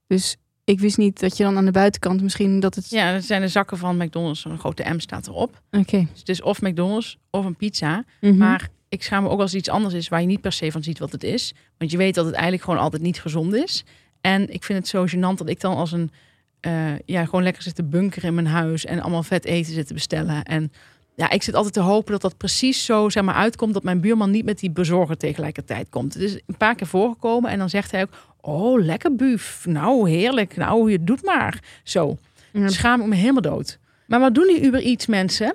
[0.08, 2.90] Dus ik wist niet dat je dan aan de buitenkant misschien dat het...
[2.90, 4.46] Ja, dat zijn de zakken van McDonald's.
[4.46, 5.62] Een grote M staat erop.
[5.72, 5.98] Oké.
[6.12, 8.04] Dus het is of McDonald's of een pizza.
[8.22, 8.38] Mhm.
[8.38, 10.72] Maar ik schaam me ook als het iets anders is waar je niet per se
[10.72, 11.54] van ziet wat het is.
[11.78, 13.84] Want je weet dat het eigenlijk gewoon altijd niet gezond is.
[14.22, 16.12] En ik vind het zo gênant dat ik dan als een...
[16.60, 19.88] eh, ja, gewoon lekker zit te bunkeren in mijn huis en allemaal vet eten zit
[19.88, 20.44] te bestellen.
[20.44, 20.72] En
[21.16, 24.02] ja, ik zit altijd te hopen dat dat precies zo zeg maar, uitkomt dat mijn
[24.02, 26.14] buurman niet met die bezorger tegelijkertijd komt.
[26.14, 28.10] Het is een paar keer voorgekomen en dan zegt hij ook,
[28.42, 31.60] oh lekker buf, nou heerlijk, nou je doet maar.
[31.84, 32.18] Zo,
[32.52, 32.68] Ja.
[32.68, 33.80] schaam ik me helemaal dood.
[34.08, 35.54] Maar wat doen die Uber Eats mensen?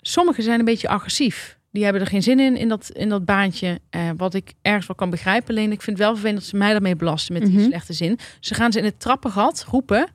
[0.00, 1.58] Sommigen zijn een beetje agressief.
[1.72, 3.80] Die hebben er geen zin in, in dat, in dat baantje.
[3.90, 5.48] Eh, wat ik ergens wel kan begrijpen.
[5.48, 7.64] Alleen ik vind het wel vervelend dat ze mij daarmee belasten met die Mhm.
[7.66, 8.18] slechte zin.
[8.40, 10.06] Ze gaan ze in het trappengat roepen.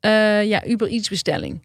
[0.00, 1.62] eh, ja, Uber Eats bestelling.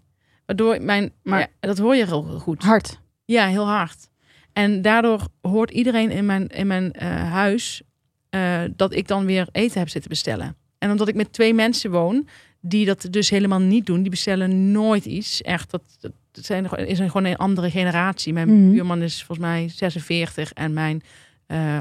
[0.48, 1.12] Waardoor mijn...
[1.24, 2.64] Maar- ja, dat hoor je heel goed.
[2.64, 3.00] Hard.
[3.26, 4.10] Ja, heel hard.
[4.54, 7.82] En daardoor hoort iedereen in mijn, in mijn eh, huis
[8.30, 10.56] eh, dat ik dan weer eten heb zitten bestellen.
[10.78, 12.28] En omdat ik met twee mensen woon
[12.62, 15.42] die dat dus helemaal niet doen, die bestellen nooit iets.
[15.42, 18.34] Echt, dat, dat zijn, is een, gewoon een andere generatie.
[18.34, 18.72] Mijn Mhm.
[18.72, 21.02] buurman is volgens mij 46 en mijn
[21.48, 21.80] eh,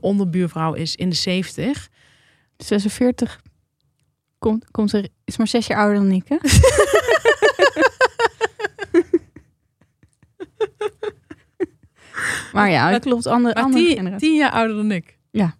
[0.00, 1.88] onderbuurvrouw is in de 70.
[2.56, 3.40] 46.
[4.38, 6.36] Komt, komt er, is maar zes jaar ouder dan ik, hè?
[12.52, 13.26] maar ja, het klopt.
[13.26, 15.18] Andere, Maar andere tien, tien jaar ouder dan ik.
[15.30, 15.56] Ja.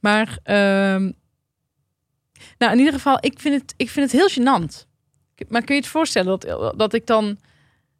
[0.00, 1.10] Maar, ehm,
[2.58, 4.86] nou in ieder geval, ik vind het, ik vind het heel gênant.
[5.48, 7.38] Maar kun je het voorstellen dat, dat ik dan...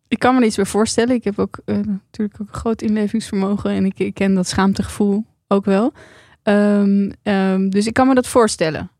[0.09, 1.15] Ik kan me er iets bij voorstellen.
[1.15, 3.71] Ik heb ook eh, natuurlijk ook een groot inlevingsvermogen.
[3.71, 5.93] En ik, ik ken dat schaamtegevoel ook wel.
[6.43, 8.91] Ehm, ehm, dus ik kan me dat voorstellen.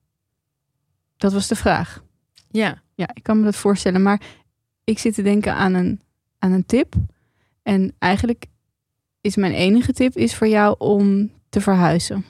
[1.17, 2.03] Dat was de vraag.
[2.51, 4.03] Ja, Ja, ik kan me dat voorstellen.
[4.03, 4.21] Maar
[4.85, 6.01] ik zit te denken aan een,
[6.39, 6.95] aan een tip.
[7.63, 8.47] En eigenlijk
[9.21, 12.25] is mijn enige tip is voor jou om te verhuizen.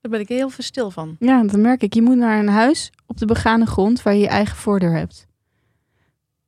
[0.00, 1.16] daar ben ik heel veel stil van.
[1.18, 1.94] Ja, dat merk ik.
[1.94, 5.26] Je moet naar een huis op de begane grond waar je je eigen voordeur hebt.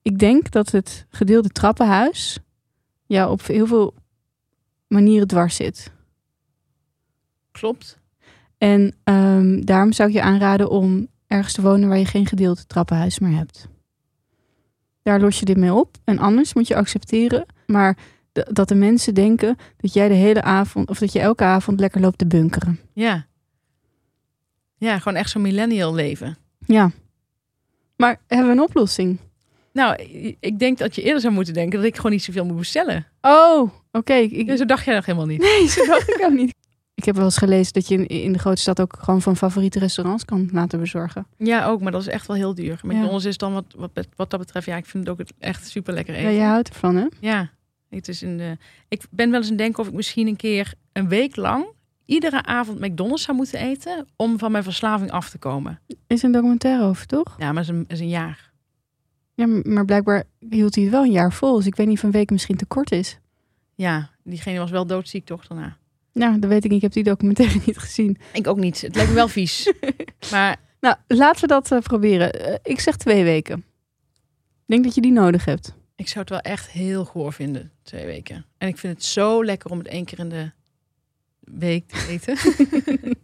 [0.02, 2.38] ik denk dat het gedeelde trappenhuis
[3.06, 3.94] ja, op heel veel
[4.88, 5.92] manieren dwars zit.
[7.50, 7.98] Klopt.
[8.58, 12.68] En ehm, daarom zou ik je aanraden om ergens te wonen waar je geen gedeeld
[12.68, 13.68] trappenhuis meer hebt.
[15.02, 15.96] Daar los je dit mee op.
[16.04, 17.96] En anders moet je accepteren, maar
[18.32, 22.00] dat de mensen denken dat jij de hele avond, of dat je elke avond lekker
[22.00, 22.80] loopt te bunkeren.
[22.92, 23.26] Ja.
[24.76, 26.36] Ja, gewoon echt zo'n millennial leven.
[26.66, 26.90] Ja.
[27.96, 29.18] Maar hebben we een oplossing?
[29.72, 30.02] Nou,
[30.40, 33.06] ik denk dat je eerder zou moeten denken dat ik gewoon niet zoveel moet bestellen.
[33.20, 34.14] Oh, oké.
[34.14, 35.40] Ik, Ja, zo dacht jij nog helemaal niet.
[35.40, 36.54] Nee, zo dacht ik ook niet.
[37.02, 39.36] Ik heb wel eens gelezen dat je in, in de grote stad ook gewoon van
[39.36, 41.26] favoriete restaurants kan laten bezorgen.
[41.38, 42.80] Ja, ook, maar dat is echt wel heel duur.
[42.82, 45.94] McDonald's is dan wat, wat, wat dat betreft, ja, ik vind het ook echt super
[45.94, 46.34] lekker Ja, eten.
[46.34, 47.06] jij houdt ervan, hè?
[47.20, 47.50] Ja,
[47.88, 48.50] het is een, eh,
[48.88, 51.64] ik ben wel eens het denken of ik misschien een keer een week lang
[52.04, 55.80] iedere avond McDonald's zou moeten eten om van mijn verslaving af te komen.
[56.06, 57.34] Is een documentaire over, toch?
[57.38, 58.52] Ja, maar is een, is een jaar.
[59.34, 61.56] Ja, maar blijkbaar hield hij het wel een jaar vol.
[61.56, 63.18] Dus ik weet niet of een week misschien te kort is.
[63.74, 65.76] Ja, diegene was wel doodziek toch daarna.
[66.12, 66.76] Nou, dat weet ik niet.
[66.76, 68.18] Ik heb die documentaire niet gezien.
[68.32, 68.80] Ik ook niet.
[68.80, 69.72] Het lijkt me wel vies.
[70.30, 72.32] maar Nou, laten we dat eh, proberen.
[72.32, 73.58] Eh, ik zeg twee weken.
[73.58, 75.74] Ik denk dat je die nodig hebt.
[75.96, 78.44] ik zou het wel echt heel goor vinden, twee weken.
[78.58, 80.50] En ik vind het zo lekker om het één keer in de
[81.40, 82.36] week te eten.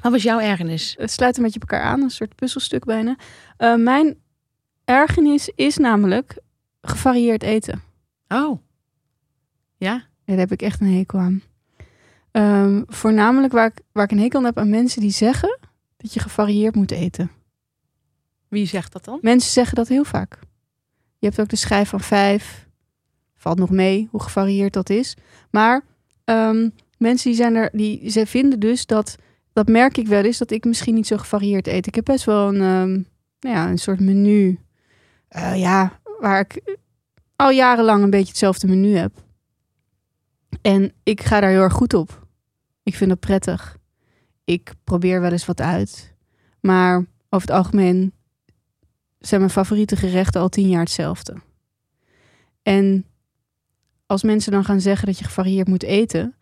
[0.00, 0.94] Wat was jouw ergernis?
[0.98, 3.16] Het sluit een beetje op elkaar aan, een soort puzzelstuk bijna.
[3.56, 4.16] Eh, mijn
[4.84, 6.38] ergernis is namelijk
[6.80, 7.82] gevarieerd eten.
[8.28, 8.58] Oh.
[9.76, 10.08] Ja?
[10.30, 11.42] Daar heb ik echt een hekel aan.
[12.30, 15.58] Ehm, voornamelijk waar ik, waar ik een hekel aan heb aan mensen die zeggen
[15.96, 17.30] dat je gevarieerd moet eten.
[18.48, 19.18] Wie zegt dat dan?
[19.22, 20.38] Mensen zeggen dat heel vaak.
[21.18, 22.68] Je hebt ook de schijf van vijf.
[23.36, 25.16] Valt nog mee hoe gevarieerd dat is.
[25.50, 25.82] Maar
[26.24, 26.68] ehm,
[26.98, 29.16] mensen die zijn er, die ze vinden dus dat,
[29.52, 31.86] dat merk ik wel eens, dat ik misschien niet zo gevarieerd eet.
[31.86, 32.92] Ik heb best wel een, ehm,
[33.40, 34.58] nou ja, een soort menu.
[35.28, 36.76] eh, ja, waar ik
[37.36, 39.12] al jarenlang een beetje hetzelfde menu heb.
[40.62, 42.26] En ik ga daar heel erg goed op.
[42.82, 43.78] Ik vind dat prettig.
[44.44, 46.14] Ik probeer wel eens wat uit.
[46.60, 46.96] Maar
[47.28, 48.12] over het algemeen
[49.18, 51.36] zijn mijn favoriete gerechten al tien jaar hetzelfde.
[52.62, 53.06] En
[54.06, 56.34] als mensen dan gaan zeggen dat je gevarieerd moet eten,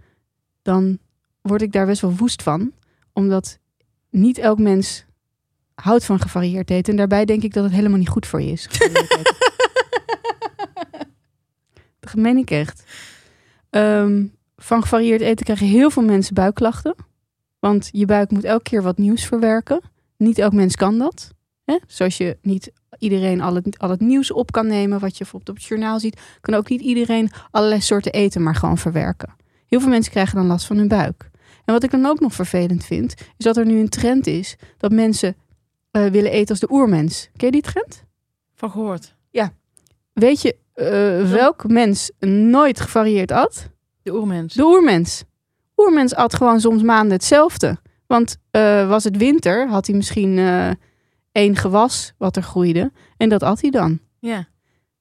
[0.62, 0.98] dan
[1.40, 2.72] word ik daar best wel woest van.
[3.12, 3.59] Omdat
[4.11, 5.04] niet elk mens
[5.74, 6.90] houdt van gevarieerd eten.
[6.90, 8.68] En daarbij denk ik dat het helemaal niet goed voor je is.
[12.00, 12.84] dat meen ik echt.
[13.78, 14.26] Ehm,
[14.56, 16.94] van gevarieerd eten krijgen heel veel mensen buikklachten.
[17.58, 19.80] Want je buik moet elke keer wat nieuws verwerken.
[20.16, 21.34] Niet elk mens kan dat.
[21.64, 21.78] Hè?
[21.86, 25.50] Zoals je niet iedereen al het, al het nieuws op kan nemen wat je bijvoorbeeld
[25.50, 29.34] op het journaal ziet, kan ook niet iedereen allerlei soorten eten maar gewoon verwerken.
[29.66, 31.30] Heel veel mensen krijgen dan last van hun buik.
[31.64, 34.56] En wat ik dan ook nog vervelend vind, is dat er nu een trend is
[34.76, 35.36] dat mensen
[35.90, 37.28] eh, willen eten als de oermens.
[37.36, 38.04] Ken je die trend?
[38.54, 39.16] Van gehoord.
[40.18, 43.68] Weet je eh, welk mens nooit gevarieerd at?
[44.02, 44.54] De oermens.
[44.54, 45.24] De oermens.
[45.76, 47.76] Oermens at gewoon soms maanden hetzelfde.
[48.06, 50.70] Want eh, was het winter, had hij misschien eh,
[51.32, 52.92] één gewas wat er groeide.
[53.16, 53.98] En dat at hij dan.
[54.18, 54.48] Ja.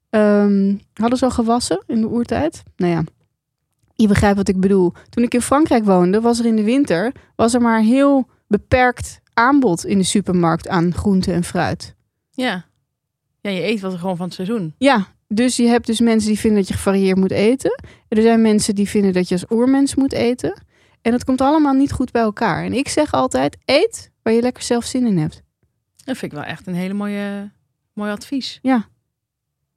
[0.09, 2.63] Ehm, hadden ze al gewassen in de oertijd?
[2.75, 3.03] Nou ja,
[3.93, 4.93] je begrijpt wat ik bedoel.
[5.09, 9.19] Toen ik in Frankrijk woonde, was er in de winter was er maar heel beperkt
[9.33, 11.95] aanbod in de supermarkt aan groente en fruit.
[12.31, 12.65] Ja.
[13.41, 14.73] Ja, je eet wat er gewoon van het seizoen.
[14.77, 17.81] Ja, dus je hebt dus mensen die vinden dat je gevarieerd moet eten.
[18.07, 20.61] Er zijn mensen die vinden dat je als oermens moet eten.
[21.01, 22.63] En dat komt allemaal niet goed bij elkaar.
[22.63, 25.41] En ik zeg altijd, eet waar je lekker zelf zin in hebt.
[25.95, 27.51] Dat vind ik wel echt een hele mooie,
[27.93, 28.59] mooi advies.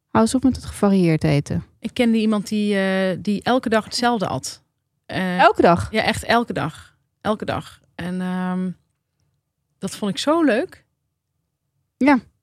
[0.06, 1.64] Hou eens op met het gevarieerd eten.
[1.78, 4.62] Ik kende iemand die, eh, die elke dag hetzelfde at.
[5.06, 5.92] Eh, Elke dag.
[5.92, 6.96] Ja, echt elke dag.
[7.20, 7.80] Elke dag.
[7.94, 8.70] En ehm,
[9.78, 10.84] dat vond ik zo leuk.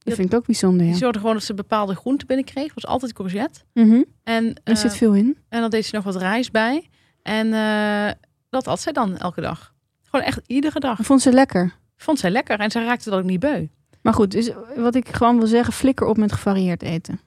[0.10, 0.98] Dat vind ik ook bijzonder, Die ja.
[0.98, 2.74] zorgde gewoon dat ze bepaalde groenten binnenkreeg.
[2.74, 3.60] was altijd courgette.
[3.74, 4.02] Mhm.
[4.24, 5.38] En, Er zit eh, veel in.
[5.50, 6.90] en dan deed ze nog wat rijst bij.
[7.22, 8.12] En eh,
[8.50, 9.74] dat at zij dan elke dag.
[10.10, 11.00] Gewoon echt iedere dag.
[11.02, 11.76] Vond ze lekker.
[11.98, 12.60] Vond zij lekker.
[12.60, 13.68] En ze raakte dat ook niet beu.
[14.02, 17.20] Maar goed, dus wat ik gewoon wil zeggen, flikker op met gevarieerd eten.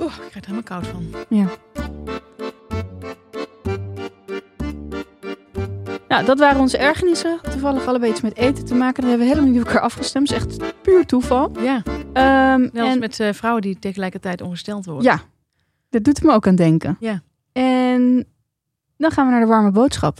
[0.00, 1.06] Oeh, ik krijg er helemaal koud van.
[1.28, 1.46] Ja.
[6.08, 7.38] Nou, dat waren onze ergernissen.
[7.50, 9.00] Toevallig allebei iets met eten te maken.
[9.02, 10.30] Dat hebben we helemaal niet op elkaar afgestemd.
[10.30, 11.52] Is echt puur toeval.
[11.60, 11.82] Ja,
[12.12, 15.04] Ehm, net als en met eh, vrouwen die tegelijkertijd ongesteld worden.
[15.04, 15.20] ja,
[15.90, 16.96] dat doet me ook aan denken.
[17.00, 17.22] Ja.
[17.52, 18.26] En
[18.96, 20.18] dan gaan we naar de warme boodschap.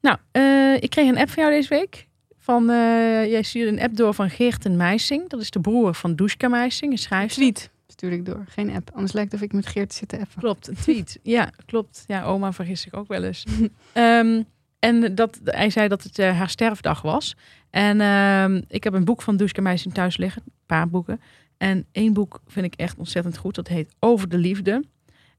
[0.00, 2.06] Nou, eh, ik kreeg een app van jou deze week.
[2.38, 5.28] Van, eh, jij stuurde een app door van Geerten Meising.
[5.28, 7.42] Dat is de broer van Dushka Meising, een schrijfster.
[7.42, 8.44] Tweet stuur ik door.
[8.48, 8.90] Geen app.
[8.94, 10.38] Anders lijkt het of ik met Geert zit te appen.
[10.40, 11.18] Klopt, een tweet.
[11.36, 12.04] ja, klopt.
[12.06, 13.44] Ja, oma vergis ik ook wel eens.
[13.92, 14.42] Ehm,
[14.78, 17.36] en dat, hij zei dat het eh, haar sterfdag was.
[17.70, 20.42] En ehm, ik heb een boek van Dushka Meising thuis liggen.
[20.66, 21.20] paar boeken.
[21.56, 23.54] En één boek vind ik echt ontzettend goed.
[23.54, 24.84] Dat heet Over de Liefde.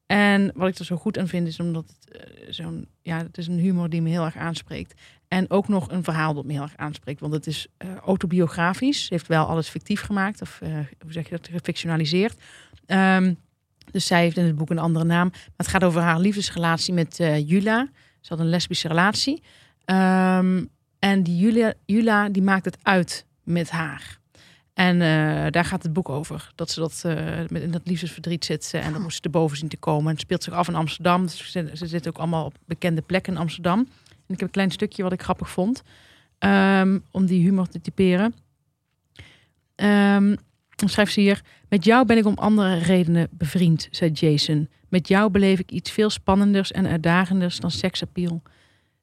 [0.05, 3.37] En wat ik er zo goed aan vind is omdat het eh, zo'n, ja, het
[3.37, 5.01] is een humor die me heel erg aanspreekt.
[5.27, 7.19] En ook nog een verhaal dat me heel erg aanspreekt.
[7.19, 9.05] Want het is eh, autobiografisch.
[9.05, 10.41] Ze heeft wel alles fictief gemaakt.
[10.41, 10.69] Of eh,
[11.01, 11.47] hoe zeg je dat?
[11.51, 12.41] Gefictionaliseerd.
[12.85, 13.33] Ehm,
[13.91, 15.29] dus zij heeft in het boek een andere naam.
[15.29, 17.87] Maar het gaat over haar liefdesrelatie met eh, Jula.
[18.21, 19.43] Ze had een lesbische relatie.
[19.85, 20.65] Ehm,
[20.99, 24.19] en die Julia, Jula die maakt het uit met haar.
[24.73, 24.99] En
[25.51, 26.51] daar gaat het boek over.
[26.55, 27.03] Dat ze dat
[27.49, 28.71] met in dat liefdesverdriet zit.
[28.73, 30.05] en dan moest ze erboven zien te komen.
[30.05, 31.21] En het speelt zich af in Amsterdam.
[31.21, 33.87] Dus ze, ze zitten ook allemaal op bekende plekken in Amsterdam.
[34.27, 35.83] Ik heb een klein stukje wat ik grappig vond.
[36.37, 38.35] ehm, om die humor te typeren.
[39.75, 40.35] Ehm,
[40.75, 41.41] dan schrijft ze hier.
[41.69, 44.69] Met jou ben ik om andere redenen bevriend, zei Jason.
[44.89, 48.41] Met jou beleef ik iets veel spannenders en uitdagenders dan seksappeal.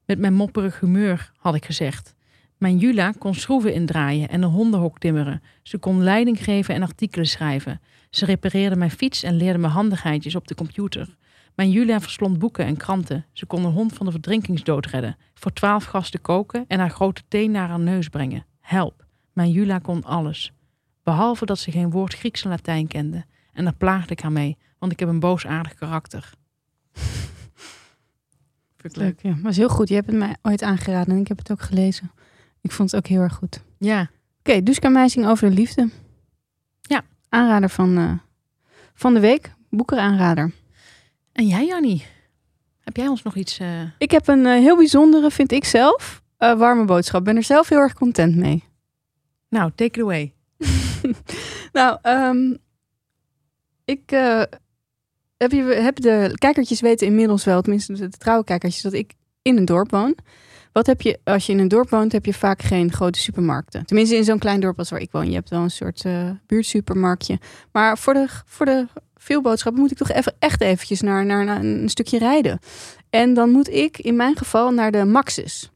[0.06, 2.14] Met mijn mopperig humeur, had ik gezegd.
[2.58, 5.42] Mijn Jula kon schroeven indraaien en een hondenhok timmeren.
[5.62, 7.80] Ze kon leiding geven en artikelen schrijven.
[8.10, 11.16] Ze repareerde mijn fiets en leerde me handigheidjes op de computer.
[11.54, 13.26] Mijn Julia verslond boeken en kranten.
[13.32, 15.16] Ze kon een hond van de verdrinkingsdood redden.
[15.34, 18.46] Voor twaalf gasten koken en haar grote teen naar haar neus brengen.
[18.60, 19.06] Help.
[19.32, 20.52] Mijn Jula kon alles.
[21.02, 23.24] Behalve dat ze geen woord Grieks en Latijn kende.
[23.52, 26.32] En daar plaagde ik haar mee, want ik heb een boosaardig karakter.
[28.76, 29.22] Vind ik leuk.
[29.22, 29.40] Leuk, ja.
[29.42, 29.88] Maar is heel goed.
[29.88, 32.10] Je hebt het mij ooit aangeraden en ik heb het ook gelezen.
[32.60, 33.62] Ik vond het ook heel erg goed.
[33.78, 34.10] Ja,
[34.46, 35.88] Oké, Duska Meising over de liefde.
[36.80, 37.02] Ja.
[37.28, 38.12] Aanrader van, eh,
[38.94, 39.54] van de week.
[39.70, 40.52] Boekeraanrader.
[41.34, 42.06] En jij Jannie?
[42.80, 43.58] Heb jij ons nog iets...
[43.58, 47.24] eh, Ik heb een eh, heel bijzondere, vind ik zelf, eh, warme boodschap.
[47.24, 48.64] Ben er zelf heel erg content mee.
[49.48, 50.32] Nou, take it away.
[51.72, 52.54] Nou, ehm,
[53.84, 54.10] ik
[55.36, 59.12] heb, je, heb de kijkertjes weten inmiddels wel, tenminste de trouwe kijkertjes, dat ik
[59.42, 60.16] in een dorp woon.
[60.72, 63.86] Wat heb je, als je in een dorp woont, heb je vaak geen grote supermarkten.
[63.86, 65.28] Tenminste in zo'n klein dorp als waar ik woon.
[65.28, 66.04] Je hebt wel een soort
[66.46, 67.38] buurtsupermarktje.
[67.72, 68.86] Maar voor de, voor de
[69.24, 72.58] veel boodschappen moet ik toch even, echt eventjes naar, naar, naar een stukje rijden.
[73.10, 75.70] En dan moet ik in mijn geval naar de Maxis.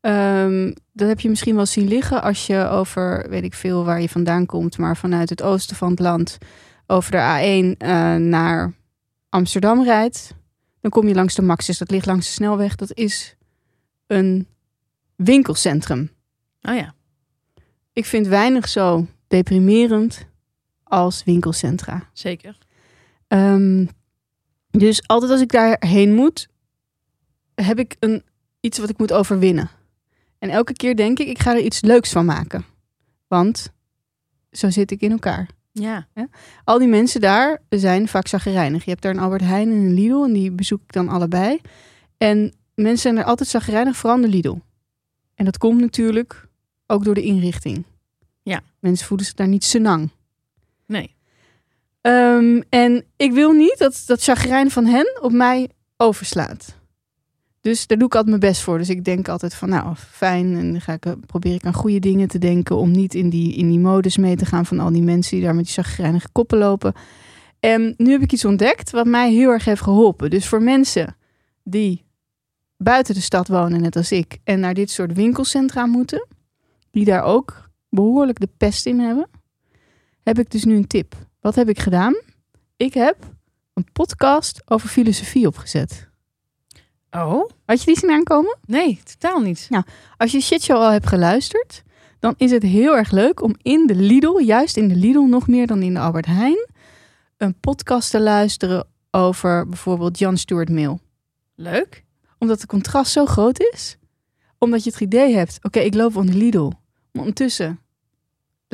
[0.00, 4.00] Ehm, dat heb je misschien wel zien liggen als je over, weet ik veel waar
[4.00, 6.38] je vandaan komt, maar vanuit het oosten van het land
[6.86, 8.72] over de A1 eh, naar
[9.28, 10.34] Amsterdam rijdt.
[10.80, 11.78] Dan kom je langs de Maxis.
[11.78, 12.74] Dat ligt langs de snelweg.
[12.74, 13.36] Dat is
[14.06, 14.46] een
[15.16, 16.10] winkelcentrum.
[16.62, 16.94] Oh ja.
[17.92, 20.26] Ik vind weinig zo deprimerend
[20.84, 22.08] als winkelcentra.
[22.12, 22.58] Zeker.
[23.28, 23.86] Ehm,
[24.70, 26.48] dus altijd als ik daarheen moet,
[27.54, 28.22] heb ik een,
[28.60, 29.70] iets wat ik moet overwinnen.
[30.38, 32.64] En elke keer denk ik, ik ga er iets leuks van maken.
[33.28, 33.72] Want
[34.50, 35.48] zo zit ik in elkaar.
[35.72, 36.06] Ja.
[36.64, 38.84] Al die mensen daar zijn vaak zagrijnig.
[38.84, 41.60] Je hebt daar een Albert Heijn en een Lidl en die bezoek ik dan allebei.
[42.16, 44.56] En mensen zijn er altijd zagrijnig, vooral de Lidl.
[45.34, 46.48] En dat komt natuurlijk
[46.86, 47.84] ook door de inrichting.
[48.42, 48.62] Ja.
[48.78, 50.10] Mensen voelen zich daar niet senang.
[50.86, 51.14] Nee.
[52.00, 56.82] Ehm, en ik wil niet dat dat chagrijn van hen op mij overslaat.
[57.64, 58.78] Dus daar doe ik altijd mijn best voor.
[58.78, 60.56] Dus ik denk altijd van, nou, fijn.
[60.56, 62.76] En dan ga ik, eh, probeer ik aan goede dingen te denken...
[62.76, 65.36] om niet in die, in die modus mee te gaan van al die mensen...
[65.36, 66.92] die daar met die chagrijnige koppen lopen.
[67.60, 70.30] En nu heb ik iets ontdekt wat mij heel erg heeft geholpen.
[70.30, 71.16] Dus voor mensen
[71.62, 72.04] die
[72.76, 74.38] buiten de stad wonen, net als ik...
[74.44, 76.26] en naar dit soort winkelcentra moeten...
[76.90, 79.28] die daar ook behoorlijk de pest in hebben...
[80.24, 81.14] heb ik dus nu een tip.
[81.40, 82.14] Wat heb ik gedaan?
[82.76, 83.16] Ik heb
[83.74, 86.08] een podcast over filosofie opgezet.
[87.10, 87.50] Oh?
[87.64, 88.58] Had je die zien aankomen?
[88.64, 89.68] Nee, totaal niet.
[90.16, 91.82] Als je shitshow al hebt geluisterd,
[92.18, 95.48] dan is het heel erg leuk om in de Lidl, juist in de Lidl nog
[95.48, 96.68] meer dan in de Albert Heijn,
[97.36, 100.98] een podcast te luisteren over bijvoorbeeld Jan Stuart Mill.
[101.54, 102.04] Leuk.
[102.38, 103.98] Omdat het contrast zo groot is.
[104.58, 106.72] Omdat je het idee hebt, oké, ik loop de Lidl.
[107.12, 107.78] Maar ondertussen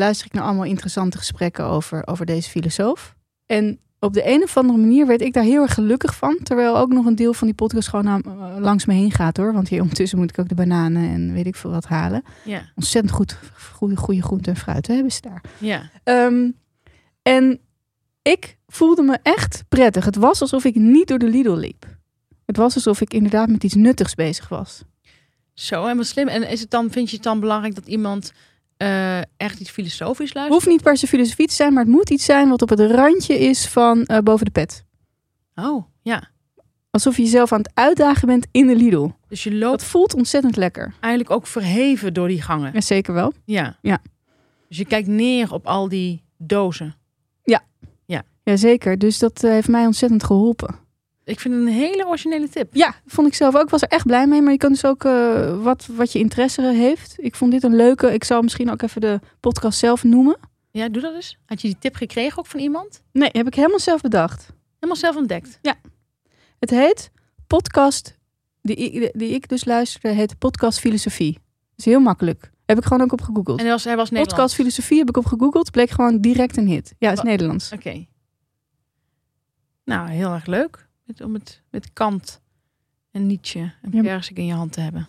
[0.00, 3.14] luister ik naar allemaal interessante gesprekken over, over deze filosoof.
[3.46, 6.38] En op de een of andere manier werd ik daar heel erg gelukkig van.
[6.42, 9.36] Terwijl ook nog een deel van die podcast gewoon aan- eh, langs me heen gaat
[9.36, 9.52] hoor.
[9.52, 12.22] Want hier ondertussen moet ik ook de bananen en weet ik veel wat halen.
[12.44, 12.62] Ja.
[12.74, 13.38] Ontzettend goed,
[13.72, 15.42] goede, goede groenten en fruit hebben ze daar.
[15.58, 15.90] Ja.
[16.04, 16.50] Ehm,
[17.22, 17.60] en
[18.22, 20.04] ik voelde me echt prettig.
[20.04, 21.86] Het was alsof ik niet door de Lidl liep.
[22.46, 24.82] Het was alsof ik inderdaad met iets nuttigs bezig was.
[25.54, 26.28] Zo, en wat slim.
[26.28, 28.32] En is het dan, vind je het dan belangrijk dat iemand
[28.80, 30.48] eh, echt iets filosofisch luistert?
[30.62, 32.80] Hoeft niet per se filosofie te zijn, maar het moet iets zijn wat op het
[32.80, 34.84] randje is van eh, boven de pet.
[35.54, 36.28] Oh, ja.
[36.90, 39.08] Alsof je jezelf aan het uitdagen bent in de Lidl.
[39.28, 40.92] Dus je loopt Dat voelt ontzettend lekker.
[41.00, 42.70] eigenlijk ook verheven door die gangen.
[42.72, 43.32] Ja, zeker wel.
[43.44, 43.78] Ja.
[43.82, 43.98] Ja.
[44.68, 46.94] Dus je kijkt neer op al die dozen.
[48.44, 50.74] Jazeker, dus dat eh, heeft mij ontzettend geholpen.
[51.24, 52.74] Ik vind het een hele originele tip.
[52.74, 53.62] Ja, vond ik zelf ook.
[53.62, 54.42] Ik was er echt blij mee.
[54.42, 57.14] Maar je kan dus ook eh, wat, wat je interesse heeft.
[57.18, 58.12] Ik vond dit een leuke.
[58.12, 60.36] Ik zal misschien ook even de podcast zelf noemen.
[60.70, 61.38] Ja, doe dat eens.
[61.46, 63.02] Had je die tip gekregen ook van iemand?
[63.12, 64.46] Nee, heb ik helemaal zelf bedacht.
[64.74, 65.58] Helemaal zelf ontdekt.
[66.58, 67.10] Het heet
[67.46, 68.18] podcast,
[68.62, 71.32] die ik, die ik dus luisterde, heet podcast filosofie.
[71.32, 71.42] Dat
[71.76, 72.50] is heel makkelijk.
[72.66, 73.58] Heb ik gewoon ook op gegoogeld.
[73.58, 74.34] En hij was, hij was Nederlands.
[74.34, 76.94] Podcast filosofie heb ik op gegoogeld, bleek gewoon direct een hit.
[76.98, 77.72] Ja, het is Wa- Nederlands.
[77.72, 78.06] Oké.
[79.84, 80.88] Nou, heel erg leuk.
[81.10, 82.40] Met, om het met Kant
[83.10, 84.02] en Nietzsche en Ja.
[84.02, 85.06] Persik in je hand te hebben.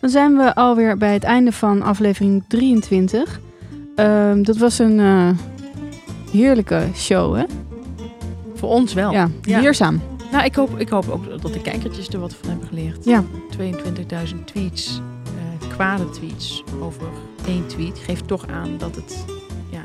[0.00, 3.40] Dan zijn we alweer bij het einde van aflevering 23.
[3.96, 5.30] Ehm, dat was een eh,
[6.30, 7.44] heerlijke show, hè?
[8.54, 9.12] Voor ons wel.
[9.12, 9.60] Ja, Ja.
[9.60, 10.00] leerzaam.
[10.32, 13.04] Nou, ik hoop, ik hoop ook dat de kijkertjes er wat van hebben geleerd.
[13.04, 13.24] Ja.
[13.50, 17.06] 22.000 tweets, eh, kwade tweets over
[17.46, 19.24] één tweet, geeft toch aan dat het
[19.70, 19.82] ja,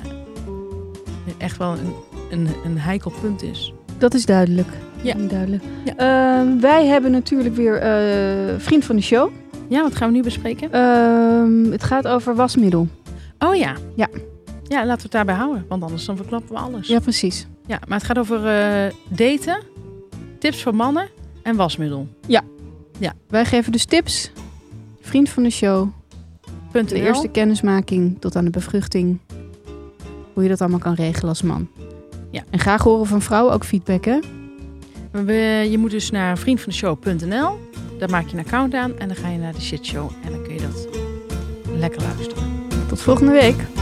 [1.37, 1.93] echt wel een,
[2.31, 3.73] een, een heikel punt is.
[3.97, 4.67] Dat is duidelijk.
[5.01, 5.13] Ja.
[5.13, 5.63] duidelijk.
[5.85, 5.95] Ja.
[5.95, 9.31] Ehm, wij hebben natuurlijk weer eh, vriend van de show.
[9.67, 10.71] Ja, wat gaan we nu bespreken?
[10.71, 12.87] Ehm, het gaat over wasmiddel.
[13.39, 13.75] Oh ja.
[13.95, 14.07] Ja.
[14.63, 16.87] Ja, laten we het daarbij houden, want anders dan verklappen we alles.
[16.87, 17.47] Ja, precies.
[17.67, 19.59] Ja, maar het gaat over eh, daten,
[20.39, 21.09] tips voor mannen
[21.43, 22.07] en wasmiddel.
[23.31, 24.31] Wij geven dus tips.
[25.01, 25.87] Vriend van de show.
[26.71, 29.19] Punt De eerste kennismaking tot aan de bevruchting.
[30.33, 31.67] Hoe je dat allemaal kan regelen als man.
[32.31, 32.43] Ja.
[32.49, 34.19] En graag horen van vrouwen ook feedback, hè?
[35.11, 37.59] We, je moet dus naar vriendvandeshow.nl.
[37.99, 40.43] Daar maak je een account aan en dan ga je naar de shitshow en dan
[40.43, 40.87] kun je dat
[41.77, 42.43] lekker luisteren.
[42.87, 43.80] Tot volgende week.